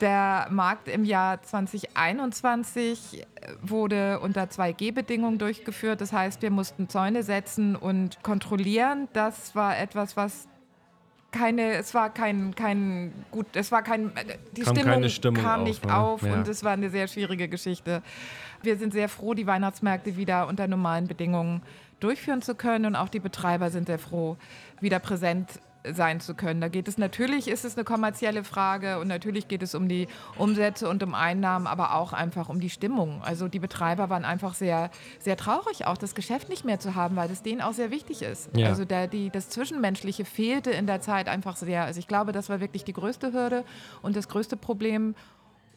Der 0.00 0.48
Markt 0.50 0.88
im 0.88 1.04
Jahr 1.04 1.42
2021 1.42 3.26
wurde 3.62 4.20
unter 4.20 4.44
2G-Bedingungen 4.44 5.38
durchgeführt. 5.38 6.00
Das 6.00 6.12
heißt, 6.12 6.42
wir 6.42 6.50
mussten 6.50 6.88
Zäune 6.88 7.22
setzen 7.22 7.76
und 7.76 8.22
kontrollieren. 8.22 9.08
Das 9.12 9.54
war 9.54 9.78
etwas, 9.78 10.16
was 10.16 10.48
keine, 11.34 11.72
es 11.72 11.92
war 11.94 12.14
kein, 12.14 12.54
kein 12.54 13.12
gut, 13.30 13.46
es 13.54 13.72
war 13.72 13.82
kein, 13.82 14.12
die 14.56 14.62
Kam 14.62 14.76
Stimmung, 14.76 15.08
Stimmung 15.08 15.42
kam 15.42 15.60
auf, 15.60 15.66
nicht 15.66 15.84
ne? 15.84 15.96
auf 15.96 16.22
Ja. 16.22 16.34
und 16.34 16.46
es 16.46 16.62
war 16.62 16.72
eine 16.72 16.90
sehr 16.90 17.08
schwierige 17.08 17.48
Geschichte. 17.48 18.02
Wir 18.62 18.76
sind 18.76 18.92
sehr 18.92 19.08
froh, 19.08 19.34
die 19.34 19.46
Weihnachtsmärkte 19.46 20.16
wieder 20.16 20.46
unter 20.46 20.68
normalen 20.68 21.08
Bedingungen 21.08 21.62
durchführen 21.98 22.40
zu 22.40 22.54
können 22.54 22.86
und 22.86 22.96
auch 22.96 23.08
die 23.08 23.18
Betreiber 23.18 23.70
sind 23.70 23.86
sehr 23.86 23.98
froh, 23.98 24.36
wieder 24.80 25.00
präsent 25.00 25.60
sein 25.92 26.20
zu 26.20 26.34
können. 26.34 26.60
Da 26.60 26.68
geht 26.68 26.88
es 26.88 26.98
natürlich, 26.98 27.48
ist 27.48 27.64
es 27.64 27.76
eine 27.76 27.84
kommerzielle 27.84 28.44
Frage 28.44 28.98
und 28.98 29.08
natürlich 29.08 29.48
geht 29.48 29.62
es 29.62 29.74
um 29.74 29.88
die 29.88 30.08
Umsätze 30.38 30.88
und 30.88 31.02
um 31.02 31.14
Einnahmen, 31.14 31.66
aber 31.66 31.94
auch 31.94 32.12
einfach 32.12 32.48
um 32.48 32.60
die 32.60 32.70
Stimmung. 32.70 33.22
Also 33.22 33.48
die 33.48 33.58
Betreiber 33.58 34.08
waren 34.08 34.24
einfach 34.24 34.54
sehr, 34.54 34.90
sehr 35.18 35.36
traurig, 35.36 35.86
auch 35.86 35.98
das 35.98 36.14
Geschäft 36.14 36.48
nicht 36.48 36.64
mehr 36.64 36.80
zu 36.80 36.94
haben, 36.94 37.16
weil 37.16 37.28
das 37.28 37.42
denen 37.42 37.60
auch 37.60 37.72
sehr 37.74 37.90
wichtig 37.90 38.22
ist. 38.22 38.48
Ja. 38.56 38.68
Also 38.68 38.84
der, 38.84 39.08
die, 39.08 39.30
das 39.30 39.50
Zwischenmenschliche 39.50 40.24
fehlte 40.24 40.70
in 40.70 40.86
der 40.86 41.00
Zeit 41.00 41.28
einfach 41.28 41.56
sehr. 41.56 41.84
Also 41.84 41.98
ich 42.00 42.08
glaube, 42.08 42.32
das 42.32 42.48
war 42.48 42.60
wirklich 42.60 42.84
die 42.84 42.94
größte 42.94 43.32
Hürde 43.32 43.64
und 44.00 44.16
das 44.16 44.28
größte 44.28 44.56
Problem. 44.56 45.14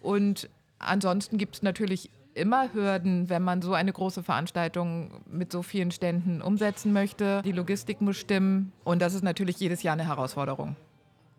Und 0.01 0.49
ansonsten 0.79 1.37
gibt 1.37 1.55
es 1.55 1.63
natürlich 1.63 2.09
immer 2.37 2.73
Hürden, 2.73 3.29
wenn 3.29 3.41
man 3.43 3.61
so 3.61 3.73
eine 3.73 3.91
große 3.91 4.23
Veranstaltung 4.23 5.21
mit 5.29 5.51
so 5.51 5.61
vielen 5.63 5.91
Ständen 5.91 6.41
umsetzen 6.41 6.93
möchte. 6.93 7.41
Die 7.43 7.51
Logistik 7.51 7.99
muss 8.01 8.17
stimmen 8.17 8.71
und 8.83 9.01
das 9.01 9.13
ist 9.13 9.23
natürlich 9.23 9.59
jedes 9.59 9.83
Jahr 9.83 9.93
eine 9.93 10.07
Herausforderung. 10.07 10.75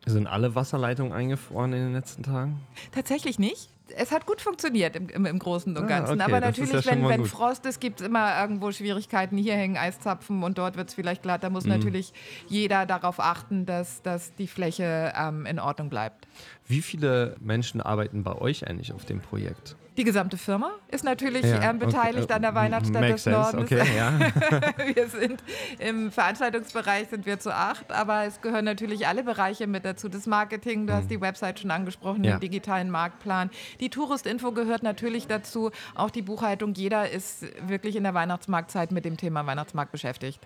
Sind 0.06 0.26
alle 0.26 0.54
Wasserleitungen 0.54 1.12
eingefroren 1.12 1.72
in 1.72 1.80
den 1.80 1.92
letzten 1.92 2.22
Tagen? 2.22 2.60
Tatsächlich 2.92 3.38
nicht. 3.38 3.68
Es 3.96 4.12
hat 4.12 4.26
gut 4.26 4.40
funktioniert 4.42 4.96
im, 4.96 5.08
im, 5.08 5.24
im 5.26 5.38
Großen 5.38 5.74
und 5.76 5.84
Ah, 5.84 5.86
Ganzen. 5.86 6.20
okay, 6.20 6.22
Aber 6.22 6.40
natürlich, 6.40 6.84
ja 6.84 6.90
wenn, 6.92 7.08
wenn. 7.08 7.24
Frost 7.24 7.64
ist, 7.66 7.80
gibt 7.80 8.00
es 8.00 8.06
immer 8.06 8.38
irgendwo 8.40 8.70
Schwierigkeiten. 8.70 9.36
Hier 9.38 9.54
hängen 9.54 9.76
Eiszapfen 9.78 10.42
und 10.42 10.58
dort 10.58 10.76
wird 10.76 10.88
es 10.88 10.94
vielleicht 10.94 11.22
glatt. 11.22 11.42
Da 11.42 11.48
muss 11.50 11.64
Mhm. 11.64 11.70
natürlich 11.70 12.12
jeder 12.48 12.84
darauf 12.86 13.18
achten, 13.18 13.64
dass, 13.66 14.02
dass 14.02 14.34
die 14.34 14.46
Fläche 14.46 15.12
ähm, 15.18 15.46
in 15.46 15.58
Ordnung 15.58 15.88
bleibt. 15.88 16.26
Wie 16.66 16.82
viele 16.82 17.36
Menschen 17.40 17.80
arbeiten 17.80 18.22
bei 18.24 18.34
euch 18.34 18.66
eigentlich 18.66 18.92
auf 18.92 19.04
dem 19.06 19.20
Projekt? 19.20 19.74
Die 19.98 20.04
gesamte 20.04 20.36
Firma 20.36 20.70
ist 20.92 21.02
natürlich 21.02 21.44
Ja, 21.44 21.70
ähm, 21.70 21.80
beteiligt 21.80 22.24
okay, 22.26 22.34
an 22.34 22.42
der 22.42 22.52
äh, 22.52 22.54
Weihnachtsstadt 22.54 23.02
des 23.02 23.24
sense, 23.24 23.30
Nordens. 23.30 23.62
Okay, 23.72 23.82
ja. 23.96 24.12
wir 24.94 25.08
sind 25.08 25.42
im 25.80 26.12
Veranstaltungsbereich 26.12 27.08
sind 27.08 27.26
wir 27.26 27.40
zu 27.40 27.52
acht, 27.52 27.90
aber 27.90 28.24
es 28.24 28.40
gehören 28.40 28.64
natürlich 28.64 29.08
alle 29.08 29.24
Bereiche 29.24 29.66
mit 29.66 29.84
dazu. 29.84 30.08
Das 30.08 30.28
Marketing, 30.28 30.86
du 30.86 30.92
hast 30.94 31.10
die 31.10 31.20
Website 31.20 31.58
schon 31.58 31.72
angesprochen, 31.72 32.18
Mhm. 32.20 32.24
Ja. 32.24 32.30
den 32.36 32.40
digitalen 32.40 32.90
Marktplan. 32.90 33.50
Die 33.80 33.90
Touristinfo 33.90 34.52
gehört 34.52 34.84
natürlich 34.84 35.26
dazu. 35.26 35.72
Auch 35.96 36.10
die 36.10 36.22
Buchhaltung. 36.22 36.74
Jeder 36.74 37.10
ist 37.10 37.44
wirklich 37.66 37.96
in 37.96 38.04
der 38.04 38.14
Weihnachtsmarktzeit 38.14 38.92
mit 38.92 39.04
dem 39.04 39.16
Thema 39.16 39.44
Weihnachtsmarkt 39.46 39.90
beschäftigt. 39.90 40.40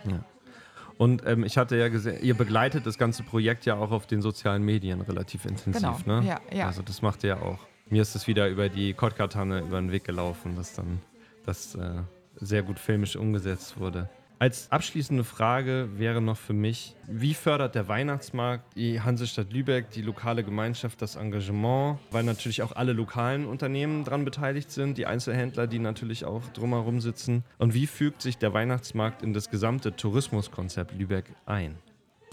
Und 0.96 1.26
ähm, 1.26 1.44
ich 1.44 1.58
hatte 1.58 1.76
ja 1.76 1.88
gesehen, 1.88 2.22
ihr 2.22 2.34
begleitet 2.34 2.86
das 2.86 2.96
ganze 2.96 3.22
Projekt 3.22 3.66
ja 3.66 3.74
auch 3.76 3.90
auf 3.90 4.06
den 4.06 4.22
sozialen 4.22 4.62
Medien 4.62 5.02
relativ 5.02 5.44
intensiv, 5.44 5.82
Genau, 6.04 6.20
ne? 6.20 6.26
ja, 6.26 6.40
ja. 6.56 6.66
Also 6.66 6.80
das 6.80 7.02
macht 7.02 7.22
ihr 7.24 7.30
ja 7.30 7.42
auch. 7.42 7.58
Mir 7.92 8.00
ist 8.00 8.14
es 8.14 8.26
wieder 8.26 8.48
über 8.48 8.70
die 8.70 8.94
Kotka-Tanne 8.94 9.60
über 9.60 9.78
den 9.78 9.92
Weg 9.92 10.04
gelaufen, 10.04 10.56
dass 10.56 10.72
dann 10.72 11.02
das 11.44 11.74
äh, 11.74 12.00
sehr 12.36 12.62
gut 12.62 12.78
filmisch 12.78 13.16
umgesetzt 13.16 13.78
wurde. 13.78 14.08
Als 14.38 14.72
abschließende 14.72 15.24
Frage 15.24 15.90
wäre 15.98 16.22
noch 16.22 16.38
für 16.38 16.54
mich, 16.54 16.96
wie 17.06 17.34
fördert 17.34 17.74
der 17.74 17.88
Weihnachtsmarkt 17.88 18.74
die 18.76 19.02
Hansestadt 19.02 19.52
Lübeck, 19.52 19.90
die 19.90 20.00
lokale 20.00 20.42
Gemeinschaft, 20.42 21.02
das 21.02 21.16
Engagement, 21.16 21.98
weil 22.10 22.24
natürlich 22.24 22.62
auch 22.62 22.72
alle 22.72 22.94
lokalen 22.94 23.44
Unternehmen 23.44 24.04
daran 24.04 24.24
beteiligt 24.24 24.70
sind, 24.70 24.96
die 24.96 25.04
Einzelhändler, 25.04 25.66
die 25.66 25.78
natürlich 25.78 26.24
auch 26.24 26.48
drumherum 26.54 27.02
sitzen. 27.02 27.44
Und 27.58 27.74
wie 27.74 27.86
fügt 27.86 28.22
sich 28.22 28.38
der 28.38 28.54
Weihnachtsmarkt 28.54 29.22
in 29.22 29.34
das 29.34 29.50
gesamte 29.50 29.94
Tourismuskonzept 29.94 30.94
Lübeck 30.98 31.26
ein? 31.44 31.76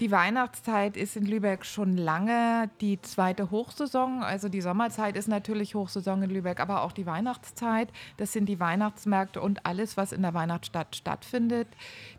Die 0.00 0.10
Weihnachtszeit 0.10 0.96
ist 0.96 1.14
in 1.16 1.26
Lübeck 1.26 1.66
schon 1.66 1.94
lange 1.94 2.70
die 2.80 3.02
zweite 3.02 3.50
Hochsaison. 3.50 4.22
Also 4.22 4.48
die 4.48 4.62
Sommerzeit 4.62 5.14
ist 5.14 5.28
natürlich 5.28 5.74
Hochsaison 5.74 6.22
in 6.22 6.30
Lübeck, 6.30 6.58
aber 6.58 6.84
auch 6.84 6.92
die 6.92 7.04
Weihnachtszeit. 7.04 7.90
Das 8.16 8.32
sind 8.32 8.46
die 8.46 8.58
Weihnachtsmärkte 8.58 9.42
und 9.42 9.66
alles, 9.66 9.98
was 9.98 10.12
in 10.12 10.22
der 10.22 10.32
Weihnachtsstadt 10.32 10.96
stattfindet, 10.96 11.68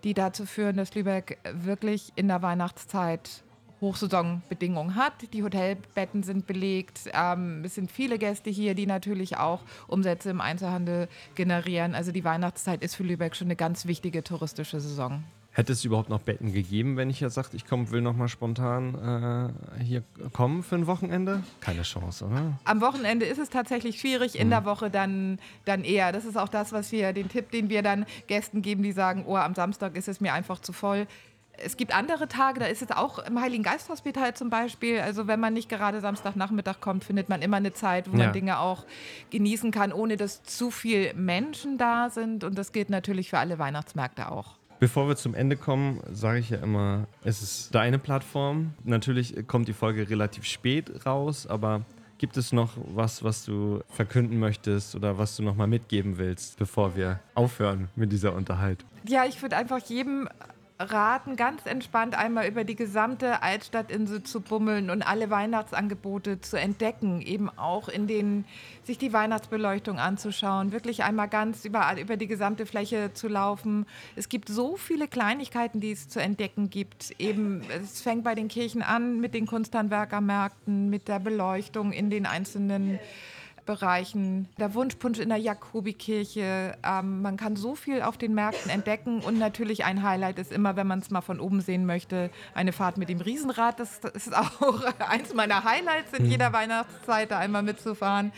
die 0.03 0.13
dazu 0.13 0.45
führen, 0.45 0.77
dass 0.77 0.93
Lübeck 0.93 1.39
wirklich 1.53 2.13
in 2.15 2.27
der 2.27 2.43
Weihnachtszeit 2.43 3.41
Hochsaisonbedingungen 3.81 4.95
hat. 4.95 5.13
Die 5.33 5.43
Hotelbetten 5.43 6.21
sind 6.21 6.45
belegt. 6.45 7.09
Ähm, 7.13 7.63
es 7.65 7.73
sind 7.73 7.91
viele 7.91 8.19
Gäste 8.19 8.51
hier, 8.51 8.75
die 8.75 8.85
natürlich 8.85 9.37
auch 9.37 9.61
Umsätze 9.87 10.29
im 10.29 10.39
Einzelhandel 10.39 11.07
generieren. 11.33 11.95
Also 11.95 12.11
die 12.11 12.23
Weihnachtszeit 12.23 12.83
ist 12.83 12.93
für 12.93 13.01
Lübeck 13.01 13.35
schon 13.35 13.47
eine 13.47 13.55
ganz 13.55 13.87
wichtige 13.87 14.23
touristische 14.23 14.79
Saison. 14.79 15.23
Hätte 15.53 15.73
es 15.73 15.83
überhaupt 15.83 16.07
noch 16.07 16.21
Betten 16.21 16.53
gegeben, 16.53 16.95
wenn 16.95 17.09
ich 17.09 17.19
jetzt 17.19 17.33
sagte, 17.33 17.57
ich 17.57 17.65
komm, 17.65 17.91
will 17.91 17.99
noch 18.01 18.15
mal 18.15 18.29
spontan 18.29 19.51
äh, 19.77 19.83
hier 19.83 20.01
kommen 20.31 20.63
für 20.63 20.75
ein 20.75 20.87
Wochenende? 20.87 21.43
Keine 21.59 21.81
Chance, 21.81 22.25
oder? 22.25 22.57
Am 22.63 22.79
Wochenende 22.79 23.25
ist 23.25 23.37
es 23.37 23.49
tatsächlich 23.49 23.99
schwierig, 23.99 24.39
in 24.39 24.47
mhm. 24.47 24.51
der 24.51 24.65
Woche 24.65 24.89
dann, 24.89 25.39
dann 25.65 25.83
eher. 25.83 26.13
Das 26.13 26.23
ist 26.23 26.37
auch 26.37 26.47
das, 26.47 26.71
was 26.71 26.93
wir, 26.93 27.11
den 27.11 27.27
Tipp, 27.27 27.51
den 27.51 27.69
wir 27.69 27.81
dann 27.81 28.05
Gästen 28.27 28.61
geben, 28.61 28.81
die 28.81 28.93
sagen, 28.93 29.25
oh, 29.27 29.35
am 29.35 29.53
Samstag 29.53 29.97
ist 29.97 30.07
es 30.07 30.21
mir 30.21 30.31
einfach 30.33 30.61
zu 30.61 30.71
voll. 30.71 31.05
Es 31.57 31.75
gibt 31.75 31.93
andere 31.93 32.29
Tage, 32.29 32.61
da 32.61 32.67
ist 32.67 32.81
es 32.81 32.91
auch 32.91 33.19
im 33.19 33.39
Heiligen 33.41 33.61
Geist 33.61 33.89
Hospital 33.89 34.33
zum 34.33 34.49
Beispiel. 34.49 35.01
Also 35.01 35.27
wenn 35.27 35.41
man 35.41 35.53
nicht 35.53 35.67
gerade 35.67 35.99
Samstagnachmittag 35.99 36.79
kommt, 36.79 37.03
findet 37.03 37.27
man 37.27 37.41
immer 37.41 37.57
eine 37.57 37.73
Zeit, 37.73 38.09
wo 38.09 38.15
ja. 38.15 38.23
man 38.23 38.33
Dinge 38.33 38.59
auch 38.59 38.85
genießen 39.31 39.71
kann, 39.71 39.91
ohne 39.91 40.15
dass 40.15 40.43
zu 40.43 40.71
viele 40.71 41.13
Menschen 41.13 41.77
da 41.77 42.09
sind. 42.09 42.45
Und 42.45 42.57
das 42.57 42.71
gilt 42.71 42.89
natürlich 42.89 43.29
für 43.29 43.39
alle 43.39 43.59
Weihnachtsmärkte 43.59 44.31
auch. 44.31 44.60
Bevor 44.81 45.07
wir 45.07 45.15
zum 45.15 45.35
Ende 45.35 45.57
kommen, 45.57 46.01
sage 46.11 46.39
ich 46.39 46.49
ja 46.49 46.57
immer, 46.57 47.05
es 47.23 47.43
ist 47.43 47.75
deine 47.75 47.99
Plattform. 47.99 48.73
Natürlich 48.83 49.45
kommt 49.45 49.67
die 49.67 49.73
Folge 49.73 50.09
relativ 50.09 50.43
spät 50.45 51.05
raus, 51.05 51.45
aber 51.45 51.85
gibt 52.17 52.35
es 52.35 52.51
noch 52.51 52.71
was, 52.95 53.23
was 53.23 53.45
du 53.45 53.81
verkünden 53.89 54.39
möchtest 54.39 54.95
oder 54.95 55.19
was 55.19 55.35
du 55.35 55.43
noch 55.43 55.55
mal 55.55 55.67
mitgeben 55.67 56.17
willst, 56.17 56.57
bevor 56.57 56.95
wir 56.95 57.19
aufhören 57.35 57.89
mit 57.95 58.11
dieser 58.11 58.33
Unterhaltung? 58.33 58.89
Ja, 59.07 59.23
ich 59.25 59.39
würde 59.43 59.55
einfach 59.55 59.77
jedem 59.77 60.27
raten, 60.83 61.35
ganz 61.35 61.65
entspannt 61.65 62.17
einmal 62.17 62.47
über 62.47 62.63
die 62.63 62.75
gesamte 62.75 63.41
Altstadtinsel 63.43 64.23
zu 64.23 64.41
bummeln 64.41 64.89
und 64.89 65.01
alle 65.01 65.29
Weihnachtsangebote 65.29 66.41
zu 66.41 66.57
entdecken, 66.57 67.21
eben 67.21 67.49
auch 67.49 67.89
in 67.89 68.07
den, 68.07 68.45
sich 68.83 68.97
die 68.97 69.13
Weihnachtsbeleuchtung 69.13 69.99
anzuschauen, 69.99 70.71
wirklich 70.71 71.03
einmal 71.03 71.27
ganz 71.27 71.65
überall 71.65 71.99
über 71.99 72.17
die 72.17 72.27
gesamte 72.27 72.65
Fläche 72.65 73.13
zu 73.13 73.27
laufen. 73.27 73.85
Es 74.15 74.29
gibt 74.29 74.49
so 74.49 74.77
viele 74.77 75.07
Kleinigkeiten, 75.07 75.79
die 75.79 75.91
es 75.91 76.09
zu 76.09 76.21
entdecken 76.21 76.69
gibt. 76.69 77.13
Eben, 77.19 77.61
es 77.81 78.01
fängt 78.01 78.23
bei 78.23 78.35
den 78.35 78.47
Kirchen 78.47 78.81
an 78.81 79.19
mit 79.19 79.33
den 79.33 79.45
Kunsthandwerkermärkten, 79.45 80.89
mit 80.89 81.07
der 81.07 81.19
Beleuchtung 81.19 81.91
in 81.91 82.09
den 82.09 82.25
einzelnen 82.25 82.99
Bereichen, 83.65 84.47
der 84.59 84.73
Wunschpunsch 84.73 85.19
in 85.19 85.29
der 85.29 85.37
Jakobikirche. 85.37 86.77
Ähm, 86.83 87.21
man 87.21 87.37
kann 87.37 87.55
so 87.55 87.75
viel 87.75 88.01
auf 88.01 88.17
den 88.17 88.33
Märkten 88.33 88.69
entdecken 88.71 89.21
und 89.21 89.37
natürlich 89.37 89.85
ein 89.85 90.03
Highlight 90.03 90.39
ist 90.39 90.51
immer, 90.51 90.75
wenn 90.75 90.87
man 90.87 90.99
es 90.99 91.09
mal 91.09 91.21
von 91.21 91.39
oben 91.39 91.61
sehen 91.61 91.85
möchte, 91.85 92.29
eine 92.53 92.73
Fahrt 92.73 92.97
mit 92.97 93.09
dem 93.09 93.21
Riesenrad. 93.21 93.79
Das, 93.79 93.99
ist 94.13 94.35
auch 94.35 94.83
eins 94.99 95.33
meiner 95.33 95.63
Highlights 95.63 96.13
in 96.17 96.25
mhm. 96.25 96.31
jeder 96.31 96.53
Weihnachtszeit, 96.53 97.31
da 97.31 97.39
einmal 97.39 97.63
mitzufahren. 97.63 98.31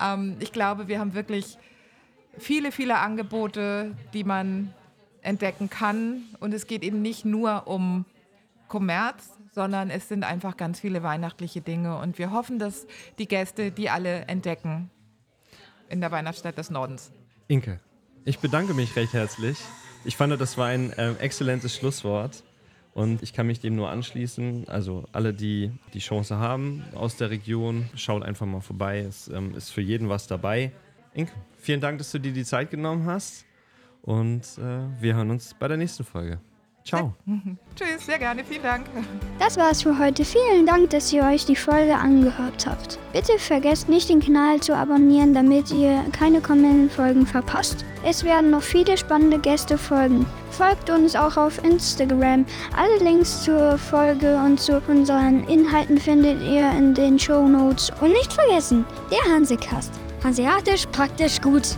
Ähm, 0.00 0.36
ich 0.40 0.52
glaube, 0.52 0.88
wir 0.88 0.98
haben 0.98 1.14
wirklich 1.14 1.58
viele, 2.38 2.72
viele 2.72 2.98
Angebote, 2.98 3.96
die 4.12 4.24
man 4.24 4.72
entdecken 5.22 5.70
kann. 5.70 6.22
Und 6.40 6.54
es 6.54 6.66
geht 6.66 6.82
eben 6.82 7.02
nicht 7.02 7.24
nur 7.24 7.66
um 7.66 8.04
Kommerz, 8.68 9.38
sondern 9.52 9.90
es 9.90 10.08
sind 10.08 10.24
einfach 10.24 10.56
ganz 10.56 10.80
viele 10.80 11.02
weihnachtliche 11.02 11.60
Dinge. 11.60 11.98
Und 11.98 12.18
wir 12.18 12.32
hoffen, 12.32 12.58
dass 12.58 12.86
die 13.18 13.28
Gäste 13.28 13.70
die 13.70 13.90
alle 13.90 14.22
entdecken 14.22 14.90
in 15.88 16.00
der 16.00 16.10
Weihnachtsstadt 16.10 16.58
des 16.58 16.70
Nordens. 16.70 17.12
Inke, 17.46 17.80
ich 18.24 18.38
bedanke 18.38 18.74
mich 18.74 18.96
recht 18.96 19.12
herzlich. 19.12 19.58
Ich 20.04 20.16
fand, 20.16 20.38
das 20.40 20.58
war 20.58 20.66
ein 20.66 20.92
äh, 20.92 21.12
exzellentes 21.14 21.76
Schlusswort. 21.76 22.42
Und 22.94 23.22
ich 23.24 23.32
kann 23.32 23.48
mich 23.48 23.58
dem 23.58 23.74
nur 23.74 23.90
anschließen. 23.90 24.68
Also 24.68 25.04
alle, 25.12 25.34
die 25.34 25.72
die 25.94 25.98
Chance 25.98 26.38
haben 26.38 26.84
aus 26.94 27.16
der 27.16 27.30
Region, 27.30 27.88
schaut 27.96 28.22
einfach 28.22 28.46
mal 28.46 28.60
vorbei. 28.60 29.00
Es 29.00 29.28
ähm, 29.28 29.54
ist 29.54 29.70
für 29.70 29.80
jeden 29.80 30.08
was 30.08 30.28
dabei. 30.28 30.72
Inke, 31.12 31.32
vielen 31.58 31.80
Dank, 31.80 31.98
dass 31.98 32.12
du 32.12 32.18
dir 32.18 32.32
die 32.32 32.44
Zeit 32.44 32.70
genommen 32.70 33.06
hast. 33.06 33.44
Und 34.02 34.42
äh, 34.58 35.00
wir 35.00 35.16
hören 35.16 35.30
uns 35.30 35.54
bei 35.54 35.66
der 35.66 35.76
nächsten 35.76 36.04
Folge. 36.04 36.40
Ciao. 36.86 37.14
Tschüss, 37.76 38.04
sehr 38.04 38.18
gerne, 38.18 38.44
vielen 38.44 38.62
Dank. 38.62 38.86
Das 39.38 39.56
war's 39.56 39.82
für 39.82 39.98
heute. 39.98 40.22
Vielen 40.24 40.66
Dank, 40.66 40.90
dass 40.90 41.12
ihr 41.12 41.24
euch 41.24 41.46
die 41.46 41.56
Folge 41.56 41.96
angehört 41.96 42.66
habt. 42.66 42.98
Bitte 43.12 43.38
vergesst 43.38 43.88
nicht, 43.88 44.10
den 44.10 44.20
Kanal 44.20 44.60
zu 44.60 44.76
abonnieren, 44.76 45.32
damit 45.32 45.70
ihr 45.70 46.04
keine 46.12 46.42
kommenden 46.42 46.90
Folgen 46.90 47.26
verpasst. 47.26 47.86
Es 48.04 48.22
werden 48.22 48.50
noch 48.50 48.62
viele 48.62 48.98
spannende 48.98 49.38
Gäste 49.38 49.78
folgen. 49.78 50.26
Folgt 50.50 50.90
uns 50.90 51.16
auch 51.16 51.38
auf 51.38 51.62
Instagram. 51.64 52.44
Alle 52.76 52.98
Links 53.02 53.42
zur 53.42 53.78
Folge 53.78 54.36
und 54.36 54.60
zu 54.60 54.80
unseren 54.86 55.42
Inhalten 55.48 55.98
findet 55.98 56.42
ihr 56.42 56.70
in 56.70 56.92
den 56.94 57.18
Show 57.18 57.48
Notes. 57.48 57.90
Und 58.02 58.10
nicht 58.10 58.32
vergessen, 58.32 58.84
der 59.10 59.32
Hansekast. 59.32 59.90
Hanseatisch 60.22 60.86
praktisch 60.92 61.40
gut. 61.40 61.76